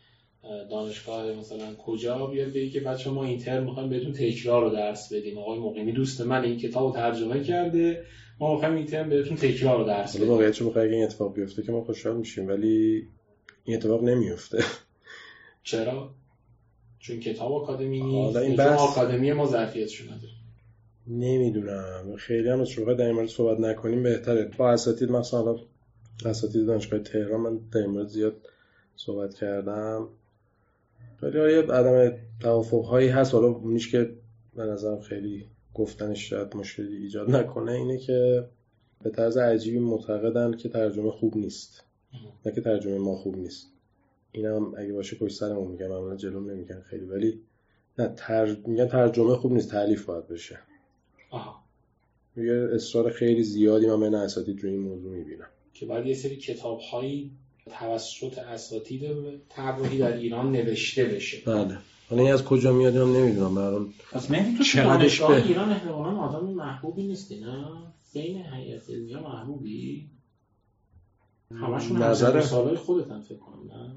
[0.70, 5.38] دانشگاه مثلا کجا بیاد بگی که بچه ما اینتر می‌خوایم بهتون تکرار رو درس بدیم.
[5.38, 8.06] آقای مقیمی دوست من این کتاب رو ترجمه کرده.
[8.40, 10.30] ما می‌خوایم اینتر بهتون تکرار درس بدیم.
[10.30, 13.08] واقعیت رو این اتفاق بیفته که ما خوشحال میشیم ولی
[13.64, 14.64] این اتفاق نمیفته
[15.64, 16.10] چرا؟
[17.00, 18.36] چون کتاب آکادمی نیست.
[18.36, 18.80] این بس...
[18.80, 20.34] آکادمی ما ظرفیتشو نداره؟
[21.08, 22.16] نمی‌دونم.
[22.18, 24.52] خیلی هم از در این مورد صحبت نکنیم بهتره.
[24.58, 25.56] با اساتید مثلا
[26.26, 28.36] اساتید دانشگاه تهران من در این مورد زیاد
[28.96, 30.08] صحبت کردم.
[31.22, 33.34] ولی یه عدم توافق هایی هست.
[33.34, 34.10] حالا نیش که
[34.56, 35.46] به نظرم خیلی
[35.78, 38.48] گفتنش شاید مشکلی ایجاد نکنه اینه که
[39.04, 41.84] به طرز عجیبی معتقدن که ترجمه خوب نیست.
[42.46, 43.68] نه که ترجمه ما خوب نیست.
[44.32, 45.88] اینم اگه باشه پشت سرمون میگم.
[45.88, 47.40] معمولا جلو نمیگن خیلی ولی
[48.00, 48.58] نه تر...
[48.66, 49.72] میگن ترجمه خوب نیست.
[49.72, 50.60] تعلیف باید بشه.
[51.30, 51.64] آها.
[52.38, 55.48] یه اصرار خیلی زیادی من بین اساتید رو این موضوع می‌بینم.
[55.74, 57.32] که باید یه سری کتاب هایی
[57.70, 59.04] توسط اساتید
[59.50, 61.38] طراحی در ایران نوشته بشه.
[61.46, 61.78] بله.
[62.10, 65.44] حالا این از کجا میاد هم نمی‌دونم برام پس مهدی تو به...
[65.44, 67.66] ایران احتمالاً آدم محبوبی نیستی نه
[68.14, 70.10] بین هیئت علمیه محبوبی.
[71.52, 73.92] همشون نظر سالای خودتن فکر کنم نه؟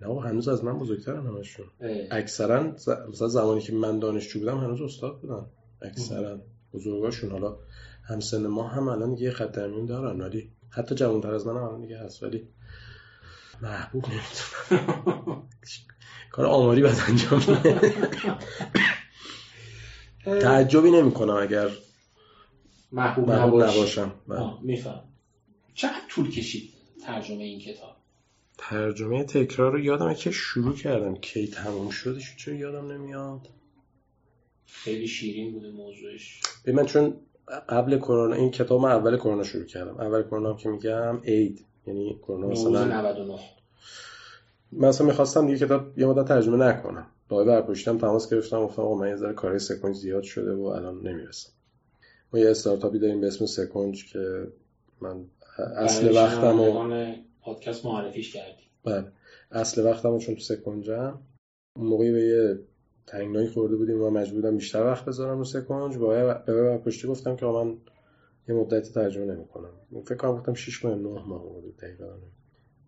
[0.00, 1.66] نه هنوز از من بزرگترن همشون.
[2.10, 2.62] اکثرا
[3.08, 5.46] مثلا زمانی که من دانشجو بودم هنوز استاد بودن.
[5.82, 6.38] اکثرا
[6.74, 7.30] بزرگاشون.
[7.30, 7.56] حالا
[8.04, 11.98] همسن ما هم الان دیگه خط دارن ولی حتی جوانتر از من هم الان دیگه
[11.98, 12.48] هست ولی
[13.62, 15.48] محبوب نمی‌تونم.
[16.30, 17.40] کار آماری باید انجام
[20.40, 21.68] تعجبی نمی کنم اگر
[22.92, 24.12] محبوب, نباشم.
[24.28, 24.50] بله.
[24.62, 25.02] میفهم.
[25.74, 26.70] چقدر طول کشید
[27.06, 27.96] ترجمه این کتاب؟
[28.58, 31.16] ترجمه تکرار رو یادمه که شروع کردم.
[31.16, 33.48] کی تموم شدش چرا یادم نمیاد؟
[34.66, 36.40] خیلی شیرین بوده موضوعش.
[36.64, 37.14] به من چون
[37.68, 40.00] قبل کرونا این کتاب من اول کرونا شروع کردم.
[40.00, 43.38] اول کرونا که میگم اید یعنی کرونا مثلا 99
[44.76, 47.06] من اصلا می‌خواستم دیگه کتاب یه مدت ترجمه نکنم.
[47.28, 51.08] با برپشتم تماس گرفتم گفتم آقا من یه ذره کارهای سکونج زیاد شده و الان
[51.08, 51.50] نمی‌رسم.
[52.32, 54.46] ما یه استارتاپی داریم به اسم سکونج که
[55.00, 55.24] من
[55.76, 58.66] اصل وقتم و پادکست معرفیش کردیم.
[58.84, 59.04] بله.
[59.50, 61.18] اصل وقتم چون تو سکونجم
[61.76, 62.58] اون موقعی به یه
[63.06, 65.96] تنگنایی خورده بودیم و مجبور بودم بیشتر وقت بذارم رو سکونج.
[65.96, 67.76] با به پشتی گفتم که من
[68.48, 69.70] یه مدتی ترجمه نمی‌کنم.
[70.04, 72.06] فکر کنم گفتم 6 ماه 9 ماه بود دقیقاً.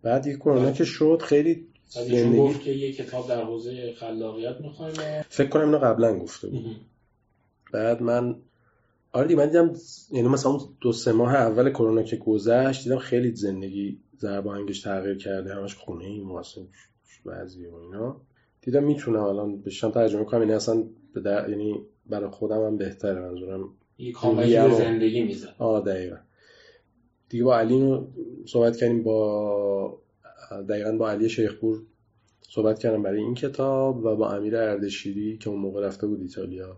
[0.01, 2.37] بعد یه کرونا که شد خیلی زندگی.
[2.37, 4.93] گفت که یه کتاب در حوزه خلاقیت می‌خوایم.
[5.29, 6.75] فکر کنم اینو قبلا گفته بود.
[7.73, 8.35] بعد من
[9.11, 9.73] آره من دیدم
[10.11, 15.55] یعنی مثلا دو سه ماه اول کرونا که گذشت دیدم خیلی زندگی ضرباهنگش تغییر کرده
[15.55, 16.61] همش خونه ای واسه
[17.25, 18.21] بعضی و اینا.
[18.61, 20.83] دیدم می‌تونم الان بشم ترجمه کنم یعنی اصلا
[21.25, 21.49] در...
[21.49, 26.17] یعنی برای خودم هم بهتره منظورم یه کاملی زندگی میزن آه دقیقا.
[27.29, 27.99] دیگه با علی
[28.45, 30.01] صحبت کردیم با
[30.69, 31.81] دقیقا با علی شیخپور
[32.49, 36.77] صحبت کردم برای این کتاب و با امیر اردشیری که اون موقع رفته بود ایتالیا.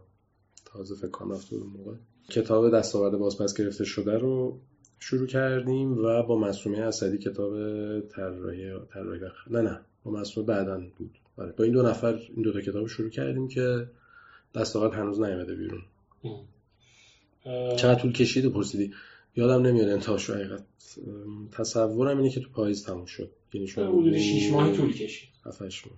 [0.66, 1.96] تازه فکر کنم رفته بود موقع.
[2.30, 4.60] کتاب دستاورد بازپس گرفته شده رو
[5.00, 7.54] شروع کردیم و با مسئومه اسدی کتاب
[8.00, 9.20] طراحی طراحی
[9.50, 11.18] نه نه با مسئومه بعدن بود.
[11.38, 13.88] آره با این دو نفر این دو تا کتاب شروع کردیم که
[14.56, 15.82] دستاورد هنوز نیامده بیرون.
[17.78, 18.94] چقدر طول کشید و پرسیدی؟
[19.36, 20.64] یادم نمیاد انتهاش رو حقیقت.
[21.52, 23.32] تصورم اینه که تو پاییز تموم شد.
[23.78, 25.30] حدود 6 ماهی طول کشید.
[25.46, 25.98] 7 8 ماه.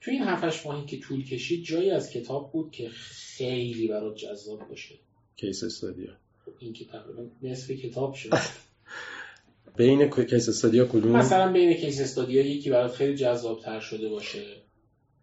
[0.00, 4.68] تو این 7 ماهی که طول کشید جایی از کتاب بود که خیلی برات جذاب
[4.68, 4.94] باشه.
[5.36, 6.10] کیس استادیا.
[6.58, 8.30] این که تقریبا نصف کتاب شد.
[9.76, 13.80] بین case study ا کدوم؟ مثلا بین case study ا یکی برات خیلی جذاب تر
[13.80, 14.56] شده باشه.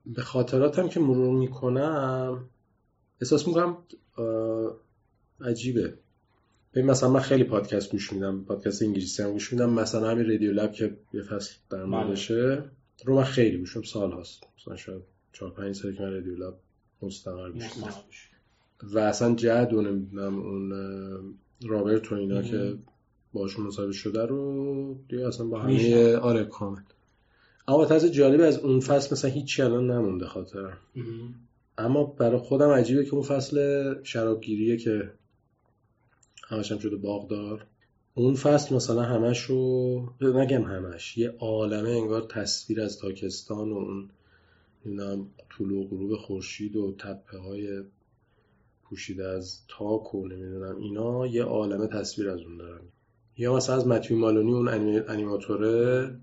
[0.05, 2.49] به خاطراتم که مرور می‌کنم
[3.21, 3.77] احساس می‌کنم
[5.41, 5.93] عجیبه.
[6.73, 9.69] ببین مثلا من خیلی پادکست گوش میدم پادکست انگلیسی هم گوش میدم.
[9.69, 12.63] مثلا همین رادیو لب که یه فصل در موردشه
[13.05, 14.43] رو من خیلی گوشم سال هاست.
[14.61, 15.01] مثلا شاید
[15.33, 16.53] 4 5 سال که من رادیو لب
[17.01, 17.93] مستقر گوش میدم.
[18.83, 20.73] و اصلا جد و نمی‌دونم اون
[21.67, 22.75] رابرت و اینا که
[23.33, 26.79] باشون مصاحبه شده رو دیگه اصلا با همه آره کامل.
[27.67, 30.77] اما طرز جالب از اون فصل مثلا هیچی الان نمونده خاطرم.
[31.77, 35.11] اما برای خودم عجیبه که اون فصل شرابگیریه که
[36.49, 37.65] همش هم شده باغدار
[38.13, 44.09] اون فصل مثلا همش رو نگم همش یه عالمه انگار تصویر از تاکستان و اون
[44.85, 47.83] نمی‌دونم طلوع غروب خورشید و تپه های
[48.83, 52.81] پوشیده از تاک و نمی‌دونم اینا یه عالمه تصویر از اون دارم
[53.37, 54.67] یا مثلا از متیو مالونی اون
[55.07, 56.15] انیماتوره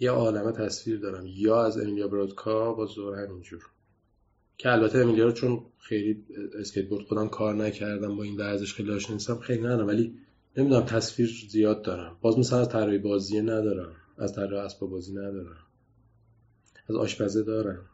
[0.00, 1.24] یه عالمه تصویر دارم.
[1.26, 3.70] یا از امیلیا برودکا با زور همینجور.
[4.58, 6.24] که البته امیلیا رو چون خیلی
[6.60, 9.86] اسکیت بورد خودم کار نکردم با این ورزش خیلی آشنا نیستم خیلی ندارم.
[9.86, 10.14] ولی
[10.56, 12.16] نمی‌دونم تصویر زیاد دارم.
[12.20, 13.92] باز مثلا از طراحی بازی ندارم.
[14.18, 15.56] از طراحی اسباب بازی ندارم.
[16.88, 17.86] از آشپزه دارم.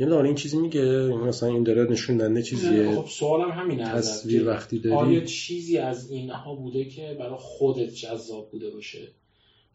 [0.00, 4.78] نمی‌دونم این چیزی میگه؟ مثلا این داره نشون دنده چیزیه خب سوالم همینه تصویر وقتی
[4.78, 9.08] داری؟ آیا چیزی از اینها بوده که برای خودت جذاب بوده باشه؟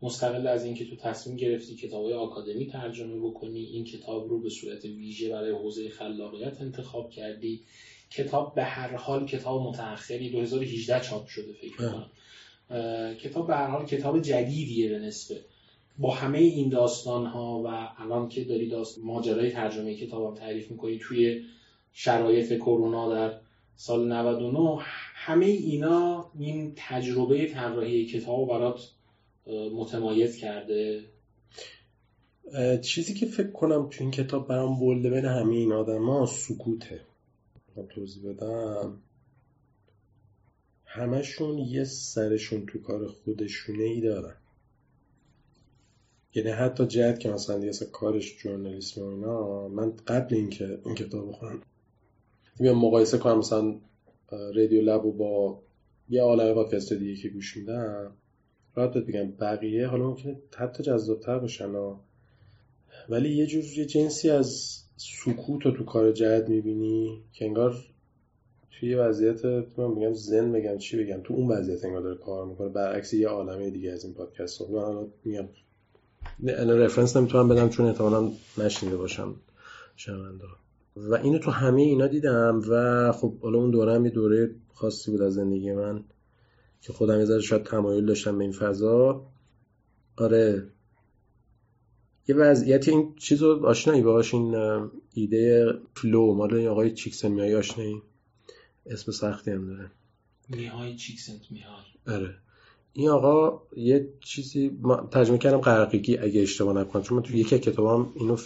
[0.01, 4.85] مستقل از اینکه تو تصمیم گرفتی کتاب آکادمی ترجمه بکنی این کتاب رو به صورت
[4.85, 7.61] ویژه برای حوزه خلاقیت انتخاب کردی.
[8.09, 12.09] کتاب به هر حال کتاب متأخری 2018 چاپ شده فکر کنم
[13.15, 15.41] کتاب به هر حال کتاب جدیدیه به نسبه.
[15.97, 17.67] با همه این داستان ها و
[18.03, 21.41] الان که داری داست ماجرای ترجمه کتابم تعریف می‌کنی توی
[21.93, 23.37] شرایط کرونا در
[23.75, 24.77] سال 99
[25.15, 28.89] همه اینا این تجربه طراحی کتاب برات
[29.47, 31.03] متمایز کرده؟
[32.81, 37.01] چیزی که فکر کنم تو این کتاب برام بولده بین همه این آدم ها سکوته
[37.89, 38.97] توضیح بدم.
[40.85, 44.35] همشون یه سرشون تو کار خودشونه ای دارن.
[46.33, 51.29] یعنی حتی جهت که مثلا دیگه کارش جورنالیسم و اینا من قبل اینکه این کتاب
[51.29, 51.61] بخونم.
[52.59, 53.75] بیام مقایسه کنم مثلا
[54.31, 55.61] رادیو لب و با
[56.09, 58.13] یه عالمه پادکست دیگه که گوش میدم.
[58.75, 61.75] راحت بگم بقیه حالا ممکنه حتی جذابتر باشن
[63.09, 67.75] ولی یه جور یه جنسی از سکوت رو تو کار جهت می‌بینی که انگار
[68.79, 72.69] توی وضعیت من میگم زن بگم چی بگم تو اون وضعیت انگار داره کار می‌کنه.
[72.69, 75.47] برعکس یه عالمه دیگه از این پادکست ها من میگم
[76.69, 79.35] رفرنس نمی‌تونم بدم چون احتمالا نشنیده باشم
[79.95, 80.43] شنونده
[80.95, 85.11] و اینو تو همه اینا دیدم و خب حالا اون دوره هم یه دوره خاصی
[85.11, 86.03] بود از زندگی من.
[86.81, 89.25] که خودم یه ذره شاید تمایل داشتم به این فضا.
[90.17, 90.67] آره.
[92.27, 94.55] یه وضعیت این چیز رو آشنایی باش این
[95.13, 98.01] ایده فلو مال این آقای چیکسن میای آشنایی؟
[98.85, 99.91] اسم سختی هم داره.
[100.49, 102.35] میهای چیکسنت میهای آره.
[102.93, 104.79] این آقا یه چیزی
[105.11, 108.37] ترجمه کردم قرقیگی اگه اشتباه نکنم چون من تو یکی کتابم اینو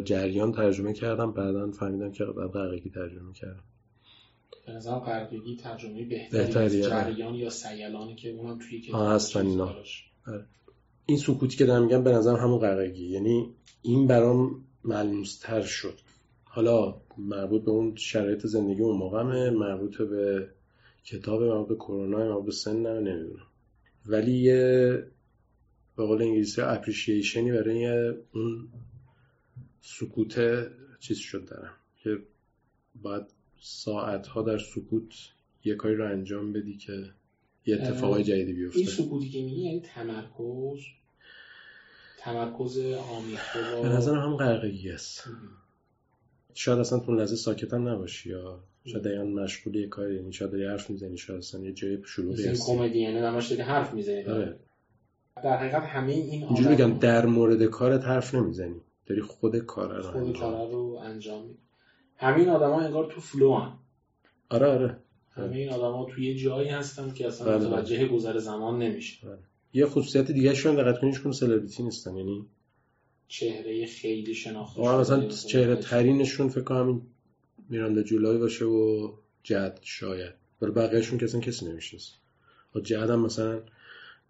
[0.00, 3.64] جریان ترجمه کردم بعدا فهمیدم که بعد قرقیگی ترجمه کردم.
[4.66, 6.82] به نظرم قرقیگی ترجمه بهتری.
[6.82, 9.74] جریان یا سیلانی که اونم توی کتاب هستن اینا.
[10.26, 10.44] آره.
[11.06, 15.98] این سکوتی که دارم میگم به نظرم همون قرقیگی یعنی این برام ملموستر شد.
[16.44, 20.48] حالا مربوط به اون شرایط زندگی اون موقعمه مربوط به
[21.04, 23.46] کتاب مربوط به کرونا مربوط به سن نمی‌دونم.
[24.06, 25.04] ولی یه
[25.96, 28.68] به قول انگلیسی اپریشیشنی برای اون
[29.80, 30.40] سکوت
[31.00, 31.72] چیز شد دارم.
[32.02, 32.18] که
[33.02, 33.22] باید
[33.64, 35.14] ساعت ها در سکوت
[35.64, 37.04] یه کاری رو انجام بدی که
[37.66, 38.78] یه اتفاقای جدیدی بیفته.
[38.78, 40.80] این سکوتی که میگی یعنی تمرکز
[42.18, 42.78] تمرکز
[43.16, 45.24] آمیخته به نظر هم قرقگی است.
[46.54, 50.50] شاید اصلا تو لحظه ساکت هم نباشی یا شاید دقیقا مشغول یه کاری یعنی شاید
[50.50, 52.72] داری حرف می‌زنی شاید اصلا یه جای شلوغی هستی.
[52.72, 54.24] کمدی یعنی نماش داری حرف می‌زنی.
[54.24, 54.56] آره.
[55.44, 58.80] در حقیقت همه این اینجوری بگم در مورد کارت حرف نمی‌زنی.
[59.06, 61.58] داری خود کار رو خود کار رو انجام میدی.
[62.16, 63.78] همین آدما انگار تو flow هم
[64.48, 64.96] آره آره.
[65.30, 68.08] همه این آدما توی یه جایی هستن که اصلا بله متوجه بله.
[68.08, 69.38] گذر زمان نمیشه بله.
[69.72, 72.46] یه خصوصیت دیگه شون دقت کنیش کنه سلبریتی نیستن یعنی
[73.28, 77.02] چهره خیلی شناخته شده مثلا چهره ترینشون فکر کنم
[77.68, 80.32] میراندا جولای باشه و جد شاید.
[80.62, 82.12] ولی بقیهشون کسی کسی نمی‌شناسه.
[82.72, 83.62] با جد هم مثلا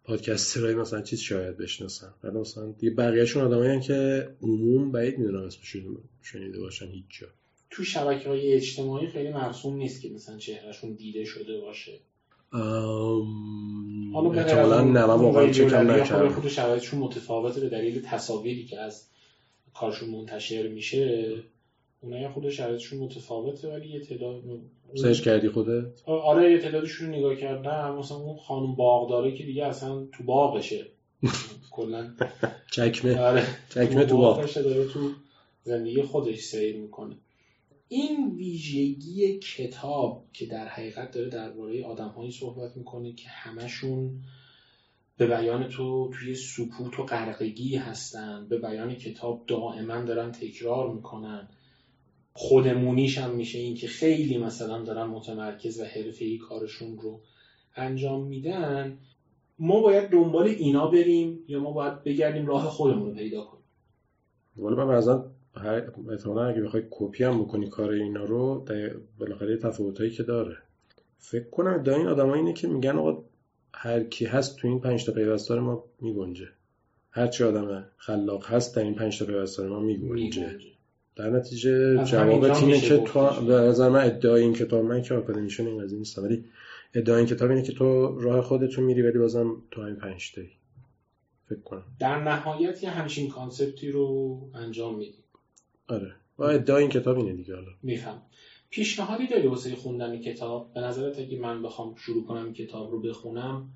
[0.04, 2.14] پادکسترهای مثلا چیز شاید بشناسن.
[2.24, 7.26] ولی مثلا دیگه بقیهشون آدمایی که عموم بعید می‌دونم اسمشون شنیده باشن هیچ جا.
[7.72, 11.92] تو شبکه های اجتماعی خیلی مرسوم نیست که مثلا چهرهشون دیده شده باشه.
[14.34, 16.28] احتمالا نه من واقعا چکم نکردم.
[16.28, 19.06] خود شرایطشون متفاوته به دلیل تصاویری که از
[19.74, 21.34] کارشون منتشر میشه.
[22.00, 24.42] اونایی خود شرایطشون متفاوته ولی یه تعداد
[24.94, 27.96] سرچ کردی خودت؟ آره یه تعدادشون رو نگاه کردم.
[27.98, 30.86] مثلا اون خانم باغداره که دیگه اصلا تو باغشه.
[31.70, 32.10] کلا.
[32.74, 33.20] چکمه.
[33.20, 33.46] آره.
[33.70, 34.54] چکمه تو باغ.
[34.54, 35.10] داره تو
[35.62, 37.16] زندگی خودش سیر می‌کنه.
[37.92, 44.22] این ویژگی کتاب که در حقیقت داره درباره آدمهایی صحبت می‌کنه که همشون
[45.16, 51.48] به بیان تو توی سکوت و غرقگی هستن به بیان کتاب دائما دارن تکرار می‌کنن.
[52.32, 57.20] خودمونیش هم میشه این که خیلی مثلا دارن متمرکز و حرفه‌ای کارشون رو
[57.76, 58.98] انجام میدن.
[59.58, 63.64] ما باید دنبال اینا بریم یا ما باید بگردیم راه خودمون رو پیدا کنیم؟
[64.56, 65.31] من
[66.10, 68.66] احتمالا اگه بخوای کپی هم بکنی کار اینا رو
[69.18, 70.56] بالاخره تفاوتایی که داره.
[71.18, 73.24] فکر کنم ادعای این آدم اینه که میگن آقا
[73.74, 76.48] هر کی هست تو این پنج تا پیوستار ما میگنجه.
[77.10, 80.56] هر چی آدم خلاق هست در این پنج تا پیوستار ما میگنجه.
[81.16, 85.66] در نتیجه جواب اینه که تو به نظر من ادعای این کتاب من که آکادمیشن
[85.66, 86.44] این قضیه نیستم ولی
[86.94, 90.50] ادعای این کتاب اینه که تو راه خودتو میری ولی بازم تو این پنج تایی.
[91.48, 91.84] فکر کنم.
[91.98, 95.18] در نهایت یه همچین concept ی رو انجام میدی.
[95.92, 96.14] آره.
[96.38, 97.70] و ادعای این کتاب اینه دیگه حالا.
[97.82, 98.22] میفهم
[98.70, 103.00] پیشنهادی داری واسه خوندن کتاب؟ به نظرت اگه من بخوام شروع کنم این کتاب رو
[103.00, 103.68] بخونم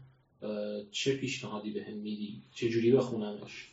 [0.90, 3.72] چه پیشنهادی بهم به میدی؟ چه جوری بخونمش؟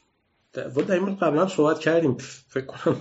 [0.53, 2.17] در این قبلا صحبت کردیم.
[2.47, 2.95] فکر کنم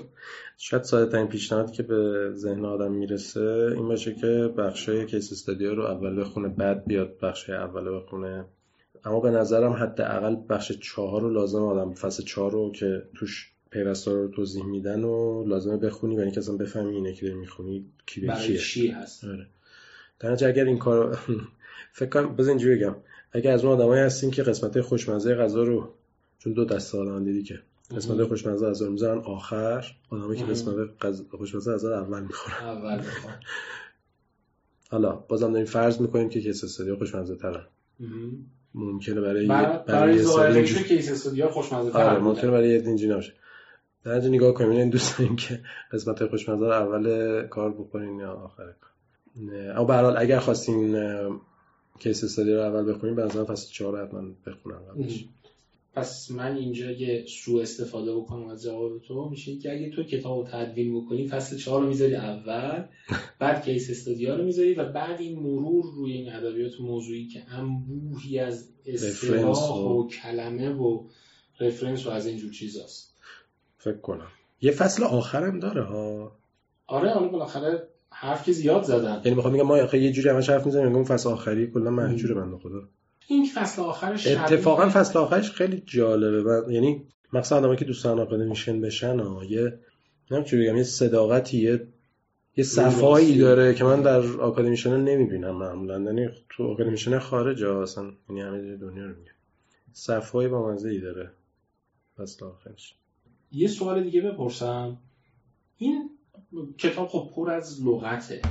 [0.58, 5.66] شاید ساده ترین پیشنهادی که به ذهن آدم می‌رسه این باشه که بخشای case study
[5.66, 8.44] ا رو اول بخونه بعد بیاد بخش اول بخونه.
[9.04, 14.12] اما به نظرم حداقل بخش چهار رو لازم آدم فصل چهار رو که توش پیوستا
[14.12, 18.20] رو توضیح میدن و لازمه بخونی و اینکه اصلا بفهمی اینه که داری می‌خونی کی
[18.20, 19.46] به چی هست؟ آره.
[20.20, 21.18] در اگر این کار
[21.92, 22.96] فکر کنم بزن اینجوری بگم.
[23.32, 25.94] اگر از اون آدمایی هستین که قسمت خوشمزه غذا رو
[26.38, 27.60] چون دو دسته آدم دیدی که
[27.96, 30.88] قسمت خوشمزه از می‌ذارن آخر آدمی که قسمت
[31.30, 32.56] خوشمزه از اول می‌خورن.
[32.68, 33.02] اول
[34.90, 37.66] حالا بازم داریم فرض می‌کنیم که case study ا خوشمزه ترن.
[38.74, 43.12] ممکنه برای برای, برای سری case study ا خوشمزه ترن آره ممکنه برای یه اینجوری
[43.12, 43.32] نباشه
[44.04, 44.70] در نگاه کنیم.
[44.70, 45.60] این دوست داریم که
[45.92, 48.90] قسمت خوشمزه رو اول کار بکنین یا آخر کار.
[49.76, 50.96] اما به حال اگر خواستین
[51.98, 55.24] case study رو اول بخونیم به نظرم فصل 4 حتما بخونم قبلش.
[55.94, 60.38] پس من اینجا یه سو استفاده بکنم از جواب تو میشه که اگه تو کتاب
[60.38, 62.84] رو تدوین بکنی فصل چهار رو می‌ذاری اول
[63.38, 68.38] بعد کیس استادیا رو می‌ذاری و بعد این مرور روی این ادبیات موضوعی که انبوهی
[68.38, 71.04] از اصطلاح و کلمه و
[71.60, 73.11] رفرنس و از اینجور چیزاست.
[73.84, 74.28] فکر کنم.
[74.60, 76.32] یه فصل آخرم داره ها.
[76.86, 79.20] آره حالا بالاخره حرف که زیاد زدن.
[79.24, 82.56] یعنی می‌خوام میگم ما یه جوری همش حرف می‌زنیم اون فصل آخری کلا محجوره بنده
[82.56, 82.88] خدا
[83.28, 86.42] این فصل آخرش اتفاقا فصل آخرش خیلی جالبه.
[86.42, 89.78] و یعنی مثلا آدمایی که دوستان آکادمیشن بشن ها یه
[90.30, 91.86] نمی‌دونم بگم یه صداقتی یه
[92.56, 96.00] یه صفایی داره که من در آکادمیشن نمی‌بینم معمولا.
[96.00, 99.30] یعنی تو آکادمیشن خارج اصلا یعنی همه دنیا رو میگه.
[99.92, 101.30] صفایی با مزه ای داره
[102.18, 102.96] فصل آخرش.
[103.52, 104.98] یه سوال دیگه بپرسم.
[105.78, 106.10] این
[106.78, 108.42] کتاب خب پر از لغته.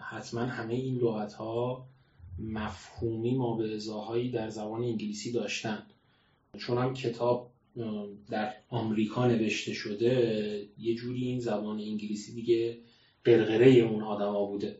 [0.00, 1.86] حتما همه این لغت ها
[2.38, 5.86] مفهومی ما به ازاهایی در زبان انگلیسی داشتن.
[6.58, 7.50] چون هم کتاب
[8.30, 12.78] در آمریکا نوشته شده یه جوری این زبان انگلیسی دیگه
[13.24, 14.78] قرقره اون آدما بوده.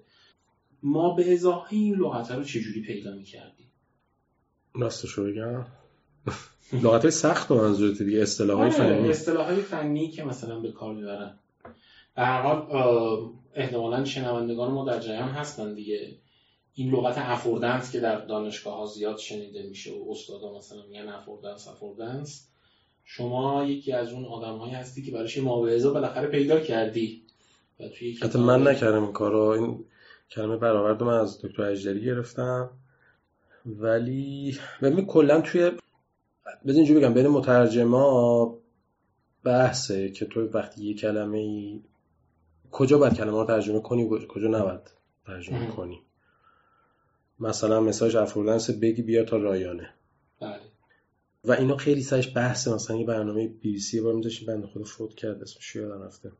[0.82, 3.66] ما به ازاهای این لغت رو چجوری پیدا می‌کردیم
[4.74, 5.66] راستشو بگم.
[6.72, 9.10] لغت های سخت منظورت دیگه اصطلاح های آره، فنی.
[9.10, 11.34] اصطلاح های فنی که مثلا به کار می‌برن.
[12.16, 12.66] به هر حال
[13.54, 16.14] احتمالا شنوندگان ما در جریان هستن دیگه.
[16.74, 21.68] این لغت affordance که در دانشگاه ها زیاد شنیده میشه و استادا مثلا میگن affordance
[21.68, 22.48] affordance.
[23.04, 27.22] شما یکی از اون آدمهایی هستی که براش موعظه بالاخره پیدا کردی؟
[27.80, 29.38] و توی حتی من نکردم این کارو.
[29.38, 29.84] این
[30.30, 32.70] کلمه برآورد من از دکتر اجدری گرفتم.
[33.66, 35.70] ولی ببین کلا توی
[36.66, 38.58] بزن اینجوری بگم بین مترجما
[39.44, 41.82] بحثه که تو وقتی یه کلمه ای
[42.70, 44.80] کجا باید کلمه رو ترجمه کنی کجا نباید
[45.26, 46.00] ترجمه کنی؟
[47.40, 49.90] مثلا مساج افرودنس بگی بیا تا رایانه.
[50.40, 50.60] بله.
[51.44, 54.86] و اینا خیلی سرش بحث مثلا یه برنامه بی بی سی بار میذاشیم بنده خود
[54.86, 56.32] فوت کرد اسمش یادم رفته؟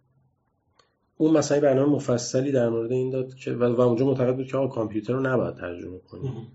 [1.16, 4.74] اون مثلا برنامه مفصلی در مورد این داد که و اونجا معتقد بود که آقا
[4.74, 6.48] کامپیوتر رو نباید ترجمه کنی.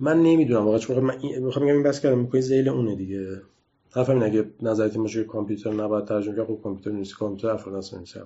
[0.00, 0.64] من نمی‌دونم.
[0.64, 1.04] واقعا چون
[1.42, 3.42] می‌خوام بگم این بس کردم می‌کنی زیل اونه دیگه.
[3.90, 7.14] حرف همین اگه نظرت باشه کامپیوتر نباید ترجمه کنی خب کامپیوتر نیست.
[7.14, 8.18] کامپیوتر افرادنس نیست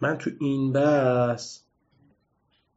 [0.00, 1.62] من تو این بس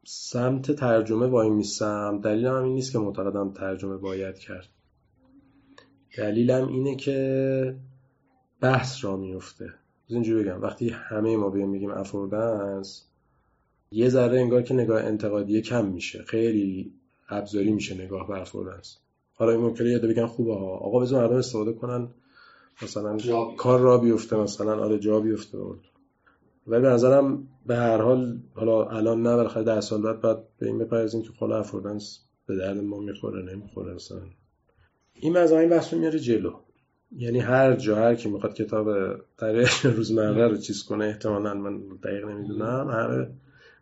[0.05, 2.21] سمت ترجمه وای میسم.
[2.23, 4.67] دلیلم هم این نیست که معتقدم ترجمه باید کرد.
[6.17, 7.75] دلیلم اینه که
[8.61, 9.73] بحث را میفته
[10.07, 10.61] اینجوری بگم.
[10.61, 13.05] وقتی همه ما بیایم میگیم افوردنس
[13.91, 16.23] یه ذره انگار که نگاه انتقادیه کم میشه.
[16.23, 16.93] خیلی
[17.29, 18.97] ابزاری میشه نگاه به افوردنس
[19.35, 20.65] حالا این ممکنه یاد بگن خوبه ها.
[20.65, 22.07] آقا بزن مردم استفاده کنن.
[22.81, 23.17] مثلا
[23.57, 25.57] کار را بیفته مثلا آره جا بیفته.
[26.67, 30.67] ولی به نظرم به هر حال حالا الان نه بالاخره در سال بعد باید به
[30.67, 34.21] این بپرزیم که خلا افوردنس به درد ما می‌خوره نمی‌خوره مثلا.
[35.13, 36.53] این مزایا این بحث میاره جلو.
[37.17, 42.25] یعنی هر جا هر کی می‌خواد کتاب تاریخ روزمره رو چیز کنه احتمالا من دقیق
[42.25, 43.27] نمی‌دونم همه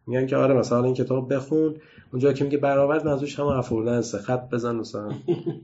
[0.07, 1.75] میگن که آره مثلا این کتاب بخون.
[2.11, 4.17] اونجا که میگه برآورد منظورش هم افوردنسه.
[4.17, 5.11] خط بزن مثلا.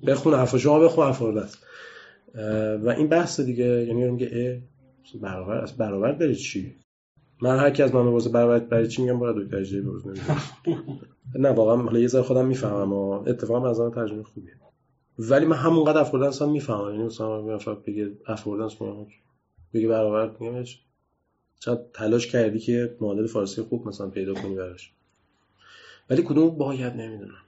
[0.08, 1.58] بخون افو شما بخون افوردنس.
[2.84, 6.76] و این بحث دیگه یعنی میگه اه برابر از برابر داره چی؟
[7.42, 10.16] من هر کی از من بپرسه برابر برای چی میگم برای دکتر جی نمی‌دونم.
[11.36, 14.54] نه واقعا حالا یه ذره خودم می‌فهمم و اتفاقا از ترجمه خوبیه.
[15.20, 16.92] ولی من همونقدر افوردنس هم می‌فهمم.
[16.92, 17.42] یعنی مثلا
[17.88, 18.78] بگه افوردنس
[19.74, 20.64] بگه برابر میگم
[21.60, 24.94] چقدر تلاش کردی که معادل فارسی خوب مثلا پیدا کنی براش.
[26.10, 27.44] ولی کدوم باید نمی‌دونم.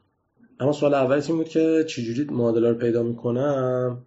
[0.60, 4.06] اما سوال اول این بود که چجوری معادله رو پیدا می‌کنم؟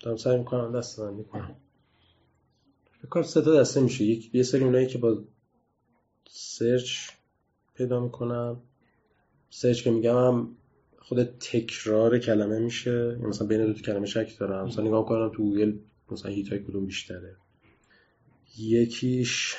[0.00, 1.56] دارم سعی می‌کنم دسته‌بندی می‌کنم.
[3.02, 4.04] فکر سه تا دسته میشه.
[4.04, 5.22] یک یه سری اونایی که با
[6.30, 6.96] search
[7.74, 8.60] پیدا می‌کنم.
[9.50, 10.48] search که میگم
[10.98, 12.90] خود تکرار کلمه میشه.
[12.90, 14.66] یعنی مثلا بین دو کلمه شک دارم.
[14.66, 15.78] مثلا نگاه کنم تو گوگل
[16.10, 17.36] مثلا hit های کدوم بیشتره.
[18.58, 19.56] یکیش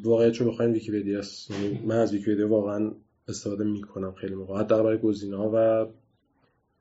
[0.00, 1.50] واقعیت رو بخواین ویکیپدیا است.
[1.50, 2.92] یعنی من از ویکیپدیا واقعا
[3.28, 4.60] استفاده می‌کنم خیلی موقع.
[4.60, 5.86] حتی برای گزینه ها و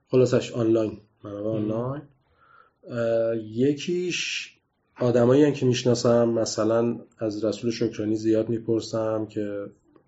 [0.07, 0.97] خلاصش آنلاین.
[1.23, 2.01] منابع آنلاین.
[3.43, 4.51] یکیش
[4.99, 6.29] آدمایی که می‌شناسم.
[6.29, 9.65] مثلا از رسول شکرانی زیاد می‌پرسم که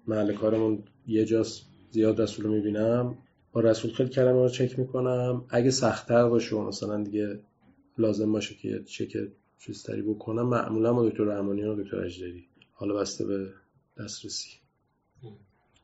[0.08, 3.18] محل کارمون یه جاست زیاد رسول رو می‌بینم.
[3.52, 5.46] با رسول خیلی کلمه رو چک می‌کنم.
[5.50, 7.40] اگه سختتر باشه و مثلا دیگه
[7.98, 9.18] لازم باشه که چک
[9.60, 12.46] چیزتری بکنم معمولا با دکتر رحمانی و دکتر اجدری.
[12.74, 13.54] حالا بسته به
[13.98, 14.50] دسترسی.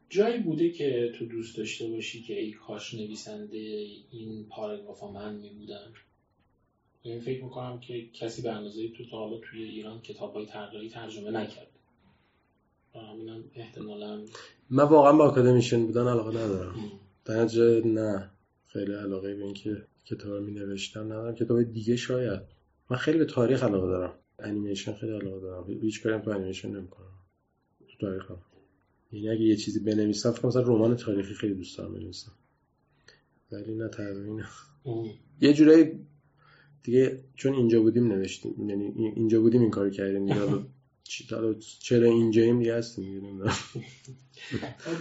[0.10, 3.58] جایی بوده که تو دوست داشته باشی که ای کاش نویسنده
[4.12, 5.94] این پاراگراف من می بودم
[7.02, 11.48] این فکر می‌کنم که کسی به اندازه تو تا حالا توی ایران کتاب های ترجمه
[12.96, 14.26] همینم احتمالا
[14.70, 16.76] من واقعا با اکادمیشن بودن علاقه ندارم.
[17.26, 17.46] در
[17.86, 18.30] نه.
[18.68, 21.36] خیلی علاقه به اینکه کتاب می نوشتم ندارم.
[21.36, 22.55] کتاب دیگه شاید.
[22.90, 24.14] من خیلی به تاریخ علاقه دارم.
[24.40, 25.82] انیمیشن خیلی علاقه دارم.
[25.82, 27.12] هیچ کاریم تو انیمیشن نمی‌کنم.
[27.88, 28.38] تو تاریخم
[29.12, 32.32] یعنی اگه یه چیزی بنویسم فکر مثلا رمان تاریخی خیلی دوست دارم بنویسم.
[33.52, 34.44] ولی نه طراحی
[35.42, 35.92] یه جورایی
[36.84, 38.70] دیگه چون اینجا بودیم نوشتیم.
[38.70, 40.28] یعنی اینجا بودیم این کارو کردیم.
[41.80, 43.38] چرا اینجاییم دیگه هستیم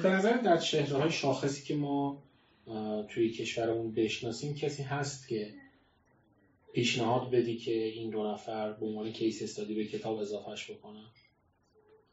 [0.03, 2.23] به نظر در شهرهای شاخصی که ما
[3.09, 5.55] توی کشورمون بشناسیم کسی هست که
[6.75, 11.05] پیشنهاد بدی که این دو نفر به عنوان کیس استادی به کتاب اضافهش بکنن؟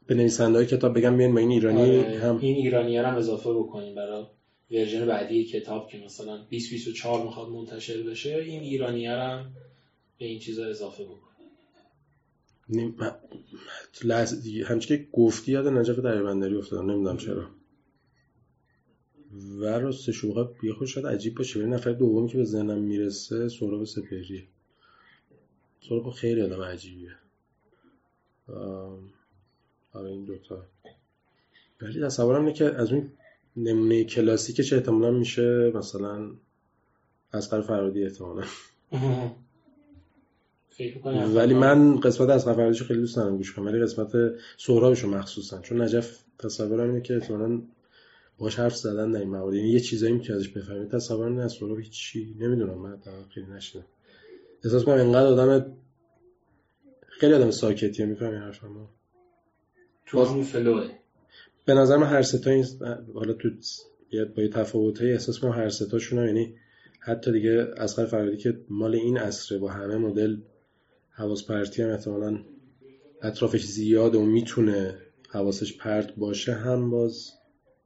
[0.06, 3.52] به نویسنده های کتاب بگم بیان با این ایرانی آره، هم این ایرانی هم اضافه
[3.52, 4.24] بکنیم برای
[4.70, 9.52] ورژن بعدی کتاب که مثلا 2024 می‌خواد منتشر بشه این ایرانی هم
[10.18, 11.32] به این چیزا اضافه بکن
[12.68, 12.96] نیم
[14.04, 17.61] لحظه همچه که گفتی یاد نجف بندری افتادم نمی‌دونم چرا.
[19.32, 21.60] و راستش واقعا بیا خوش شاید عجیب باشه.
[21.60, 24.44] ولی نفر دومی که به ذهنم می‌رسه سهراب سپهریه.
[25.88, 27.16] سهراب خیلی آدم عجیبیه.
[29.92, 30.66] آره این دوتا.
[31.82, 33.12] ولی تصورم اینه که از اون
[33.56, 36.30] نمونه کلاسیکش احتمالا میشه مثلا
[37.32, 38.44] از فرادی احتمالا.
[41.34, 43.66] ولی من قسمت از فرادیش خیلی دوست دارم گوش کنم.
[43.66, 44.12] ولی قسمت
[44.56, 45.60] سهرابشو مخصوصا.
[45.60, 47.62] چون نجف تصورم اینه که احتمالا
[48.42, 49.54] باش حرف زدن در این موارد.
[49.54, 52.98] یعنی یه چیزایی که ازش بفهمید تصور نه از سهراب چی نمی‌دونم من
[53.34, 53.84] خیلی نشدم
[54.64, 55.76] احساس کنم اینقدر آدم
[57.08, 58.06] خیلی آدم ساکتیه.
[58.06, 58.86] می‌فهمی حرفمو؟
[60.06, 60.90] تو همون فلوه.
[61.64, 62.66] به نظر من هر ستا این
[63.14, 63.50] حالا تو
[64.36, 66.54] با یه تفاوت احساس کنم هر ستاشون یعنی
[67.00, 70.36] حتی دیگه اسقر فرادی که مال این عصره با همه مدل
[71.10, 72.38] حواس پرتی هم احتمالا
[73.22, 77.32] اطرافش زیاده و می‌تونه حواسش پرت باشه هم باز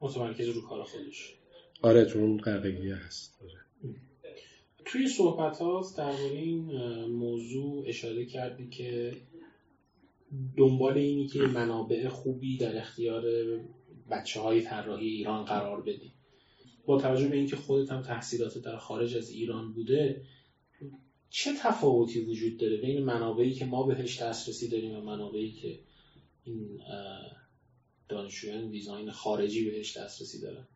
[0.01, 1.35] متمرکز رو کار خودش.
[1.83, 3.39] آره تو اون قرقگیه هست.
[3.43, 3.93] آره.
[4.85, 6.65] توی صحبت هاست درباره این
[7.05, 9.17] موضوع اشاره کردی که
[10.57, 13.25] دنبال اینی که منابع خوبی در اختیار
[14.11, 16.13] بچه های طراحی ایران قرار بدی.
[16.87, 20.23] با توجه به اینکه خودت هم تحصیلات در خارج از ایران بوده
[21.31, 25.79] چه تفاوتی وجود داره بین منابعی که ما بهش دسترسی داریم و منابعی که
[26.45, 26.81] این
[28.09, 30.67] دانشجویان دیزاین خارجی بهش دسترسی دارن.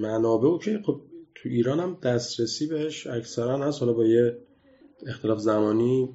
[0.00, 1.00] منابع که خب
[1.34, 3.80] تو ایران هم دسترسی بهش اکثرا هست.
[3.80, 4.38] حالا با یه
[5.06, 6.08] اختلاف زمانی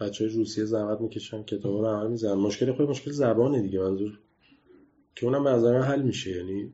[0.00, 2.34] بچه های روسیه زحمت می‌کشن کتاب رو عمل می‌زنن.
[2.34, 3.78] مشکل خود مشکل زبانه دیگه.
[3.78, 4.18] منظور
[5.14, 6.30] که اونم به نظر حل میشه.
[6.30, 6.72] یعنی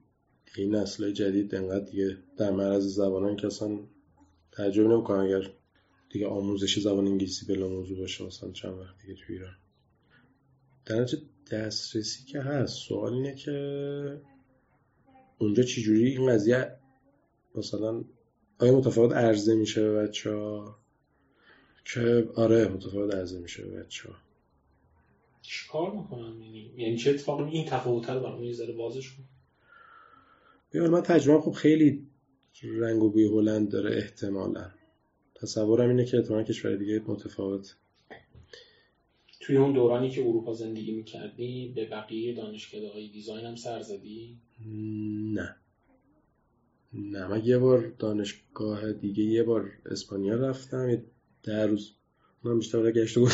[0.57, 3.79] این نسل جدید انقدر دیگه در معرض زبانن که اصلا
[4.53, 5.51] تعجب نمی‌کنن اگر
[6.11, 9.55] دیگه آموزش زبان انگلیسی بلا موضوع باشه مثلا چند وقت دیگه تو ایران.
[10.87, 11.07] در
[11.51, 12.79] دسترسی که هست.
[12.79, 14.21] سوال اینه که
[15.39, 16.77] اونجا چجوری این قضیه
[17.55, 18.05] مثلا
[18.59, 20.79] آیا متفاوت عرضه میشه به بچه ها؟
[21.85, 24.15] که آره متفاوت عرضه میشه به بچه ها.
[25.43, 29.25] چیکار می‌کنن؟ یعنی یعنی چه اتفاقی این تفاوت رو برام یه ذره بازش کن
[30.75, 32.07] من تجربه خب خیلی
[32.63, 34.71] رنگ و بوی هلند داره احتمالا.
[35.35, 37.77] تصورم اینه که احتمالا کشور دیگه متفاوت.
[39.43, 44.37] توی اون دورانی که اروپا زندگی می‌کردی به بقیه دانشکده های دیزاین هم سر زدی؟
[45.35, 45.57] نه.
[46.93, 47.27] نه.
[47.27, 51.05] من یه بار دانشگاه دیگه یه بار اسپانیا رفتم یه
[51.43, 51.93] ده روز.
[52.45, 53.29] من بیشتر گشت و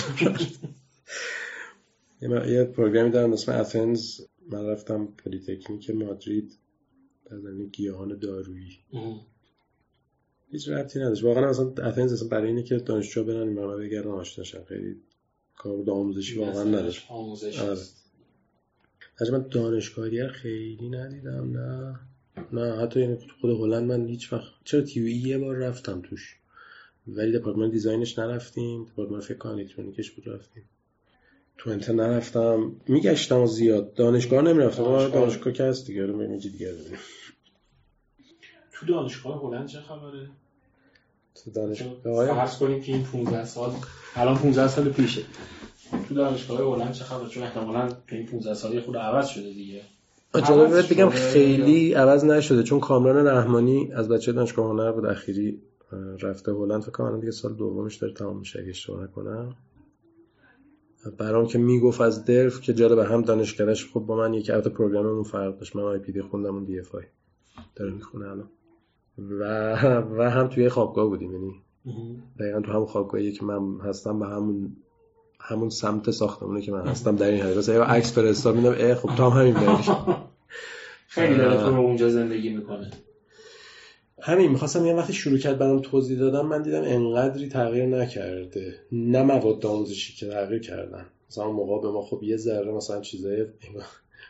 [2.22, 6.58] یه پروگرامی دارم اسم اتنز من رفتم polytechnic مادرید
[7.30, 8.78] در زمین گیاهان دارویی.
[10.50, 11.24] هیچ ربطی نداشت.
[11.24, 14.96] واقعا مثلا Athens اصلا برای اینه که دانشجو برن این بگردن آشناشن خیلی
[15.58, 17.78] کار آموزشی واقعا نداشت آموزش آره.
[19.32, 22.00] من دانشگاهی خیلی ندیدم نه.
[22.52, 26.36] نه حتی این خود هلند من هیچ وقت چرا تیوی یه بار رفتم توش.
[27.06, 28.84] ولی دپارتمان دیزاینش نرفتیم.
[28.84, 30.64] دپارتمان فکر کنم الکترونیکش بود رفتیم.
[31.58, 32.72] تو انت نرفتم.
[32.88, 33.94] میگشتم زیاد.
[33.94, 34.82] دانشگاه نمی‌رفتم.
[34.82, 36.06] دانشگاه, دانشگاه که هست دیگه.
[36.06, 36.74] رو دیگه
[38.72, 40.28] تو دانشگاه هلند چه خبره؟
[41.44, 43.70] تو دانشگاه فرض کنیم که این 15 سال
[44.16, 45.22] الان 15 سال پیشه.
[46.08, 49.80] تو دانشگاه هلند چه خبره چون احتمالاً تو این 15 سالی خود عوض شده دیگه.
[50.48, 55.60] جالبه بگم خیلی عوض نشده چون کامران رحمانی از بچه دانشگاه هنر بود اخیری
[56.20, 56.82] رفته هلند.
[56.82, 59.56] فکر کنم دیگه سال دومش داره تمام میشه اگه اشتباه نکنم.
[61.18, 65.07] برام که می‌گفت از دلفت که جالب هم دانشگاهش خب با من یکی البته program
[65.07, 65.76] مون فرق داشت.
[65.76, 67.04] من IPD خوندم اون DFI
[67.76, 68.48] داره می‌خونه الان.
[69.18, 69.72] و
[70.18, 71.52] و هم توی خوابگاه بودیم یعنی
[72.40, 74.76] دقیقا تو همون خوابگاهی که من هستم به همون
[75.40, 79.16] همون سمت ساختمونه که من هستم در این حقیقت یه عکس فرستاد میدم ای خب
[79.16, 79.82] تو هم همین داری
[81.08, 82.90] خیلی داره تو اونجا زندگی می‌کنه.
[84.20, 88.74] همین می‌خواستم یه وقتی شروع کرد برام توضیح دادم من دیدم انقدری تغییر نکرده.
[88.92, 91.06] نه مواد آموزشی که تغییر کردن.
[91.30, 93.46] مثلا موقع به ما خب یه ذره مثلا چیزای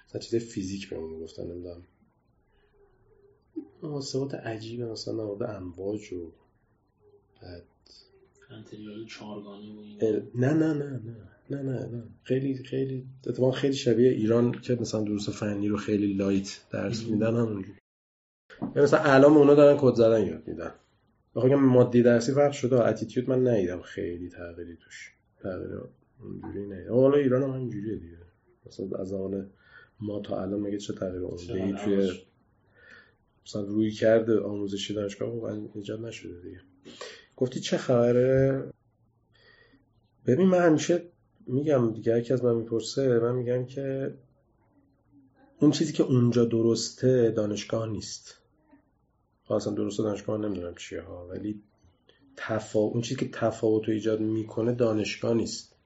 [0.08, 1.82] مثلا چیزای فیزیک بهمون گفتن نمی‌دونم.
[3.82, 6.30] محاسبات عجیبه مثلا مورد امواج و
[7.42, 7.62] بعد
[9.08, 11.00] چارگانه و نه نه نه
[11.50, 16.12] نه نه نه خیلی خیلی اتفاقا خیلی شبیه ایران که مثلا دروس فنی رو خیلی
[16.12, 17.74] light درس میدن همونجور
[18.76, 20.72] یا مثلا اعلام اونا دارن کد زدن یاد میدن.
[21.34, 23.82] بخوام مادی درسی فرق شده attitude من ندیدم.
[23.82, 25.80] خیلی تغییری توش تغییر
[26.22, 28.16] اونجوری نه حالا ایران هم اینجوریه دیگه.
[28.66, 29.50] مثلا از زمان
[30.00, 32.10] ما تا الان میگه چه تغییر ای توی
[33.48, 36.60] مثلا روی کرده آموزشی دانشگاه واقعا ایجاد نشده دیگه.
[37.36, 38.72] گفتی چه خبره؟
[40.26, 41.02] ببین من همیشه
[41.46, 44.14] میگم دیگه یکی از من می‌پرسه من میگم که
[45.60, 48.34] اون چیزی که اونجا درسته دانشگاه نیست.
[49.50, 51.62] اصلا درسته دانشگاه نمی‌دونم چیه ها ولی
[52.36, 52.78] تفا...
[52.78, 55.76] اون چیزی که تفاوت رو ایجاد می‌کنه دانشگاه نیست.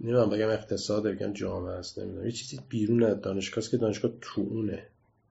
[0.00, 2.24] نمی‌دونم بگم اقتصاد بگم جامعه است نمی‌دونم.
[2.26, 4.86] یه چیزی بیرون از دانشگاه است که دانشگاه تو اونه.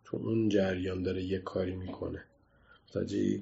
[0.09, 2.23] تو اون جریان داره یه کاری می‌کنه.
[2.89, 3.41] متوجه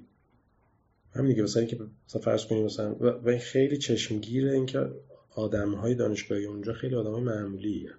[1.13, 4.91] همین دیگه مثلا اینکه مثلا فرض کنیم مثلا و این خیلی چشمگیره اینکه
[5.35, 7.89] آدم های دانشگاهی اونجا خیلی آدم های معمولی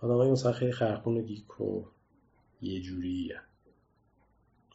[0.00, 1.84] آدم های مثلا خیلی خرخون و گیک و
[2.62, 3.32] یه جوری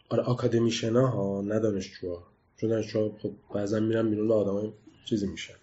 [0.10, 2.28] آره آکادمیشنا ها نه دانشجوها.
[2.58, 4.72] چون دانشجوها خب بعضا میرن بیرون آدم های
[5.06, 5.54] چیزی میشن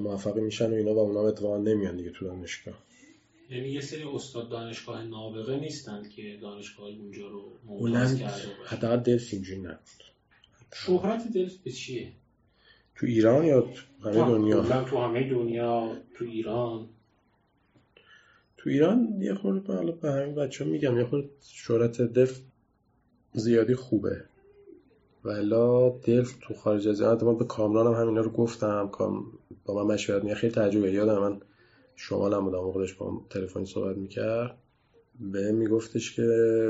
[0.00, 2.74] موفقی میشن و اینا و اونا اتفاقا نمیان دیگه تو دانشگاه.
[3.52, 9.28] یعنی یه سری استاد دانشگاه نابغه نیستند که دانشگاه اونجا رو ممتاز کرده حداقل دلف
[9.32, 9.78] اینجوری نبود.
[10.74, 12.12] شهرت دلف به چیه؟
[12.94, 16.88] تو ایران یا تو همه دنیا؟ تو همه دنیا تو ایران.
[18.56, 22.40] تو ایران یه خورده حالا به همین بچه میگم یه خورده شهرت دلف
[23.32, 24.24] زیادی خوبه.
[25.24, 28.88] ولا دلف تو خارج از ایران به کامران هم همینا رو گفتم.
[28.88, 29.24] کام
[29.64, 31.40] با من مشورت میگه خیلی تجربه یادم من
[32.08, 34.58] شمالم بودم موقعش با تلفنی صحبت می‌کرد.
[35.20, 36.22] به میگفتش که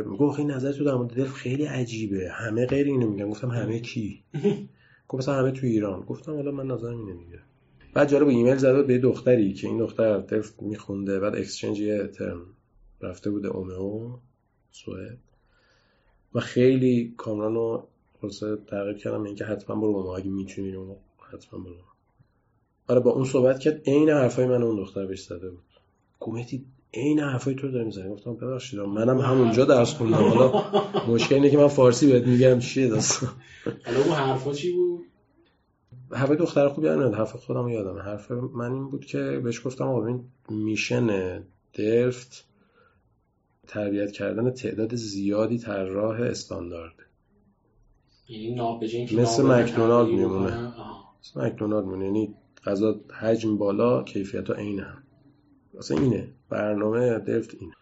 [0.07, 2.28] می‌گفت این نظر تو در مورد دلف خیلی عجیبه.
[2.30, 3.30] همه غیر اینو میگن.
[3.30, 4.24] گفتم همه کی؟
[5.09, 6.01] گفت مثلا همه تو ایران.
[6.01, 7.39] گفتم حالا من نظرم اینه میگه
[7.95, 11.20] بعد جالب ایمیل زده به دختری که این دختر دلف میخونده.
[11.20, 12.47] بعد اکسچنج یه ترم
[13.01, 14.16] رفته بوده اومئو
[14.70, 15.18] سوئد.
[16.35, 17.89] و خیلی کامران رو
[18.20, 19.22] خلاصه تغییر کردم.
[19.22, 20.95] اینکه حتما برو ما اگه می‌تونی اونو
[21.33, 21.91] حتما برو.
[22.89, 25.64] آره با اون صحبت کرد عین حرفای من اون دختر بهش زده بود.
[26.20, 26.64] کومتی
[26.95, 30.16] عین حرفای تو داری می‌زنی؟ گفتم ببخشید منم همونجا درس خوندم.
[30.16, 30.64] حالا
[31.09, 33.30] مشکل اینه که من فارسی بهت میگم چیه داستان؟
[33.87, 35.05] حالا اون حرفا چی بود؟
[36.11, 40.07] حرفای دختر خوبی نمیاد حرف خودم یادم حرف من این بود که بهش گفتم آقا
[40.07, 41.43] این میشن
[41.74, 42.45] دلفت
[43.68, 46.95] تربیت کردن تعداد زیادی طراح استاندارد.
[48.28, 48.61] یعنی
[49.16, 50.72] مثل مکدونالد میمونه.
[51.20, 52.05] مثل مکدونالد میمونه.
[52.05, 55.02] یعنی غذا حجم بالا کیفیت ها عین هم
[55.74, 56.28] مثلا اینه.
[56.48, 57.74] برنامه دلفت اینه.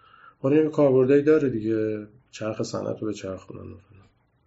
[0.42, 2.06] حالا یه کاربردی داره دیگه.
[2.30, 3.74] چرخ صنعت رو به چرخونن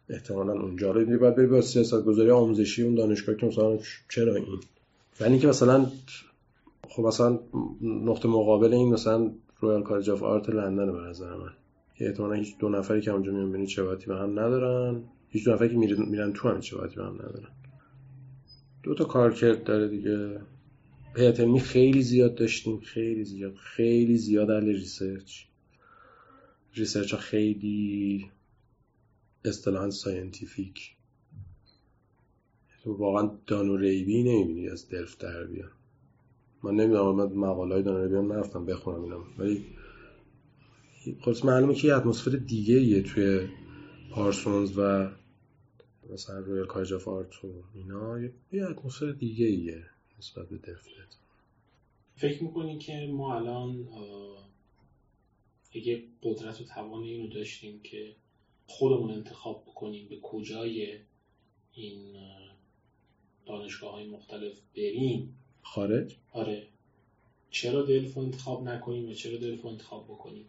[0.09, 0.91] احتمالا اونجا.
[0.91, 3.77] رو دیگه باید بری با سیاست گذاری آموزشی اون دانشگاه که مثلا
[4.09, 4.59] چرا این؟
[5.21, 5.85] ولی که مثلا
[6.89, 7.39] خب مثلا
[7.81, 11.51] نقطه مقابل این مثلا Royal College of Art لندن به نظر من.
[11.95, 15.03] که احتمالا هیچ دو نفری که اونجا میان ببینید چه به هم ندارن.
[15.29, 17.47] هیچ دو نفری که میرن تو هم چه به هم ندارن.
[18.83, 20.41] دو تا کارکرد داره دیگه.
[21.15, 25.43] پیترمی خیلی زیاد داشتیم خیلی زیاد خیلی زیاد اهل research.
[26.73, 28.25] ریسرچ ها خیلی
[29.45, 30.95] اصطلاحا ساینتیفیک.
[32.83, 35.71] تو واقعا دانو ریبی نمی‌بینی از دلف در بیان
[36.63, 39.65] من نمی‌دونم من مقاله های دانو ریبی هم نرفتم بخونم اینم ولی
[41.21, 43.47] خب معلومه که یه اتمسفر دیگه یه توی
[44.11, 45.09] پارسونز و
[46.13, 48.19] مثلا رویال کالج آف آرت و اینا
[48.51, 49.85] یه اتمسفر دیگه ایه
[50.19, 50.89] نسبت به دلفت
[52.15, 53.87] فکر می‌کنی که ما الان
[55.75, 58.15] اگه قدرت و توان اینو داشتیم که
[58.67, 60.97] خودمون انتخاب بکنیم به کجای
[61.73, 62.15] این
[63.45, 66.67] دانشگاه های مختلف بریم؟ خارج؟ آره.
[67.51, 70.45] چرا دلف انتخاب نکنیم و چرا دلف انتخاب بکنیم؟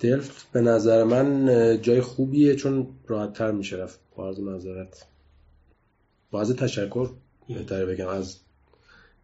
[0.00, 1.48] دلف به نظر من
[1.82, 4.00] جای خوبیه چون راحت تر میشه رفت.
[4.16, 5.06] با از معذرت.
[6.30, 7.10] با از تشکر
[7.48, 8.08] بهتره بگم.
[8.08, 8.40] از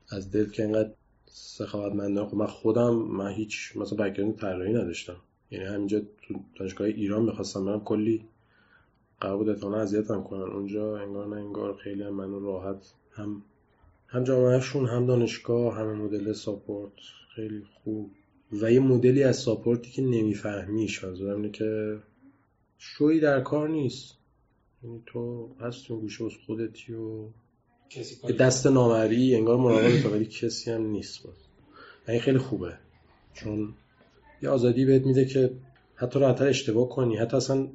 [0.09, 0.91] از دلفت که اینقدر
[1.27, 5.17] سخاوتمندانه خب من خودم من هیچ مثلا background طراحی نداشتم.
[5.51, 8.25] یعنی همینجا تو دانشگاه ایران می‌خواستم برم کلی
[9.21, 10.43] قرار بود احتمالا اذیتم کنن.
[10.43, 13.43] اونجا انگار نه انگار خیلی منو راحت هم
[14.09, 16.93] هم جامعهشون هم دانشگاه هم مدل support.
[17.35, 18.11] خیلی خوب.
[18.53, 21.99] و یه مدلی از support ی که نمیفهمیش منظورم اینه که
[22.79, 24.15] شوی در کار نیست.
[24.83, 27.29] یعنی تو هستی گوشه از خودتی و
[28.39, 31.29] دست نامری انگار مراقب ولی کسی هم نیست
[32.09, 32.75] این خیلی خوبه.
[33.35, 33.75] چون
[34.43, 35.51] یه آزادی بهت میده که
[35.95, 37.17] حتی راحتتر اشتباه کنی.
[37.17, 37.69] حتی اصلا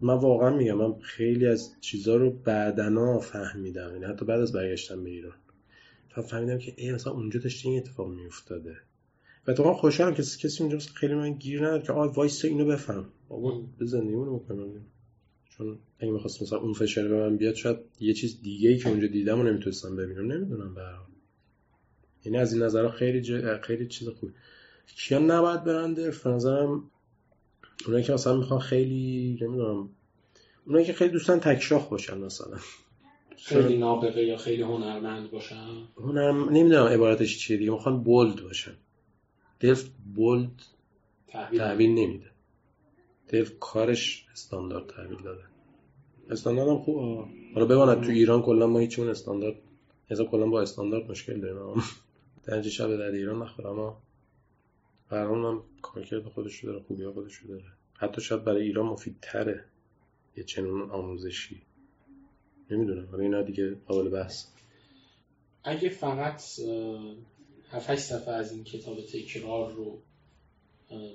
[0.00, 3.92] من واقعا میگم من خیلی از چیزها رو بعدنا فهمیدم.
[3.92, 5.34] یعنی حتی بعد از برگشتم به ایران
[6.22, 8.76] فهمیدم که ای مثلا اونجا داشته این اتفاق میافتاده.
[9.48, 13.04] اتفاقا خوشحالم که کسی اونجا خیلی من گیر نداد که آ وایس اینو بفهم.
[13.28, 14.68] بابا به زندگیمونو بکنم.
[15.50, 18.88] چون اگه می‌خواست مثلا اون فشار به من بیاد شاید یه چیز دیگه ای که
[18.88, 20.32] اونجا دیدم و نمی‌تونستم ببینم.
[20.32, 20.82] نمی‌دونم به
[22.24, 23.56] یعنی از این نظرها خیلی ج...
[23.60, 24.30] خیلی چیز خوب.
[24.86, 26.90] کیا نباید برن درف نظرم
[27.86, 29.88] اونایی که مثلا می‌خوان خیلی نمی‌دونم.
[30.66, 32.56] اونایی که خیلی دوستان تکشاخ باشن مثلا.
[33.36, 37.70] خیلی نابغه یا خیلی هنرمند باشن؟ هنرم نمی‌دونم عبارتش چیه دیگه.
[37.70, 38.74] می‌خوان بولد باشن.
[39.60, 40.62] دلف بولد
[41.26, 42.30] تحویل نمیده.
[43.28, 45.44] دلف کارش استاندارد تحویل داده.
[46.30, 47.24] استاندارد هم خوبه
[47.54, 49.56] حالا بماند تو ایران کلا ما هیچ استاندارد
[50.10, 51.82] حساب کلا با استاندارد مشکل داریم
[52.46, 54.02] درجه شب در ایران نخورم اما
[55.10, 57.64] برام هم کارکرد خودش داره خوبی خودش داره.
[57.94, 59.64] حتی شاید برای ایران مفیدتره
[60.36, 61.62] یه چنون آموزشی.
[62.70, 63.06] نمی‌دونم.
[63.06, 64.46] حالا اینا دیگه قابل بحث.
[65.64, 66.42] اگه فقط
[67.74, 70.02] 7 صفحه از این کتاب تکرار رو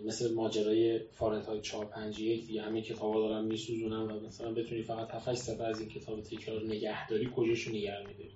[0.06, 5.68] مثل ماجرای فارنهایت 451 دیگه همه کتابا دارن میسوزونن و مثلا بتونی فقط 7 صفحه
[5.68, 8.32] از این کتاب تکرار نگهداری کجاشو نگه میداری؟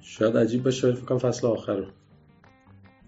[0.00, 1.86] شاید عجیب باشه ولی فکر فصل آخر رو.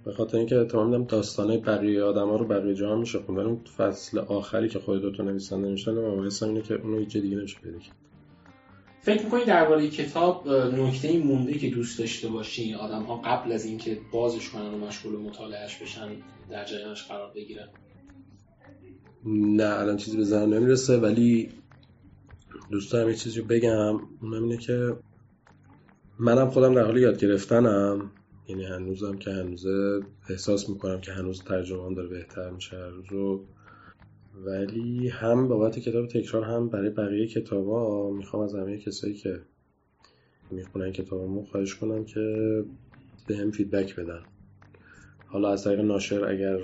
[0.04, 4.18] به خاطر اینکه تمام میدم داستانه بقیه آدما رو بقیه جا میشه خب اون فصل
[4.18, 7.96] آخری که خود دوتا نویسنده نوشتن من اینه که اونو هیچ دیگه نمیشه پیدا کرد.
[9.04, 13.98] فکر می‌کنی درباره کتاب نکته مونده که دوست داشته باشی آدم ها قبل از اینکه
[14.12, 16.08] بازش کنن و مشغول مطالعهش بشن
[16.50, 17.68] در جریانش قرار بگیرن.
[19.26, 21.48] نه الان چیزی به ذهن نمی‌رسه ولی
[22.70, 24.00] دوست دارم یه چیزی بگم.
[24.22, 24.96] اونم اینه که
[26.18, 28.10] منم خودم در حال یاد گرفتنم.
[28.48, 30.00] یعنی هنوزم که هنوزه
[30.30, 33.40] احساس می‌کنم که هنوز ترجمه داره بهتر میشه هر روز.
[34.42, 39.40] ولی هم بابت کتاب تکرار هم برای بقیه کتابا می‌خوام از همه کسایی که
[40.50, 42.64] می‌خونن کتابمو خواهش کنم که
[43.26, 44.22] به هم فیدبک بدن.
[45.26, 46.58] حالا از طریق ناشر اگر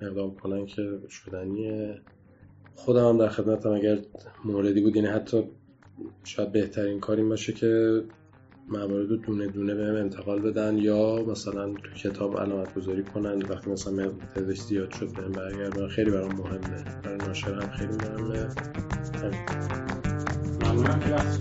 [0.00, 2.00] اقدام کنن که شدنیه.
[2.74, 3.98] خودم هم در خدمتم اگر
[4.44, 5.44] موردی بود یعنی حتی
[6.24, 8.02] شاید بهترین کاری باشه که
[8.68, 13.42] موارد رو دونه دونه بهم انتقال بدن یا مثلا تو کتاب علامت گذاری کنن.
[13.42, 15.88] وقتی مثلا تعدادش زیاد شد بهم برگردن.
[15.88, 16.84] خیلی برام مهمه.
[17.02, 18.48] برای ناشر هم خیلی مهمه.
[20.62, 21.34] ممنونم که وقت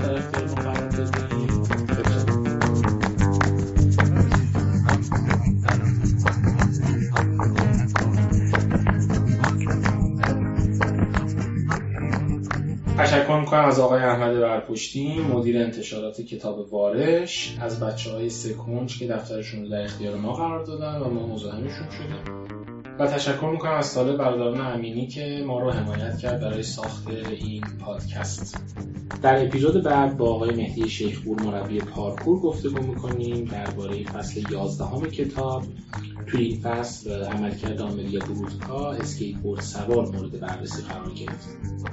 [13.03, 19.07] تشکر می‌کنم از آقای احمد برپشتی مدیر انتشارات کتاب وارش از بچه های سکنج که
[19.07, 22.52] دفترشون رو در اختیار ما قرار دادن و ما مزاحمشون شدیم.
[22.99, 27.63] و تشکر می‌کنم از سال برادران امینی که ما رو حمایت کرد برای ساخت این
[27.79, 28.57] پادکست.
[29.21, 35.63] در اپیزود بعد با آقای مهدی شیخپور مربی پارکور گفتگو می‌کنیم درباره فصل 11 کتاب
[36.27, 41.47] توی این فصل عملکرد بروتکا اسکیت بورد سوار مورد بررسی قرار گرفت.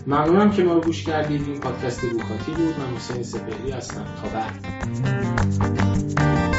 [0.07, 1.49] ممنونم که ما رو گوش کردید.
[1.49, 2.79] این پادکست بوکاتی بود.
[2.79, 4.07] من حسین سپهری هستم.
[4.23, 6.50] تا بعد.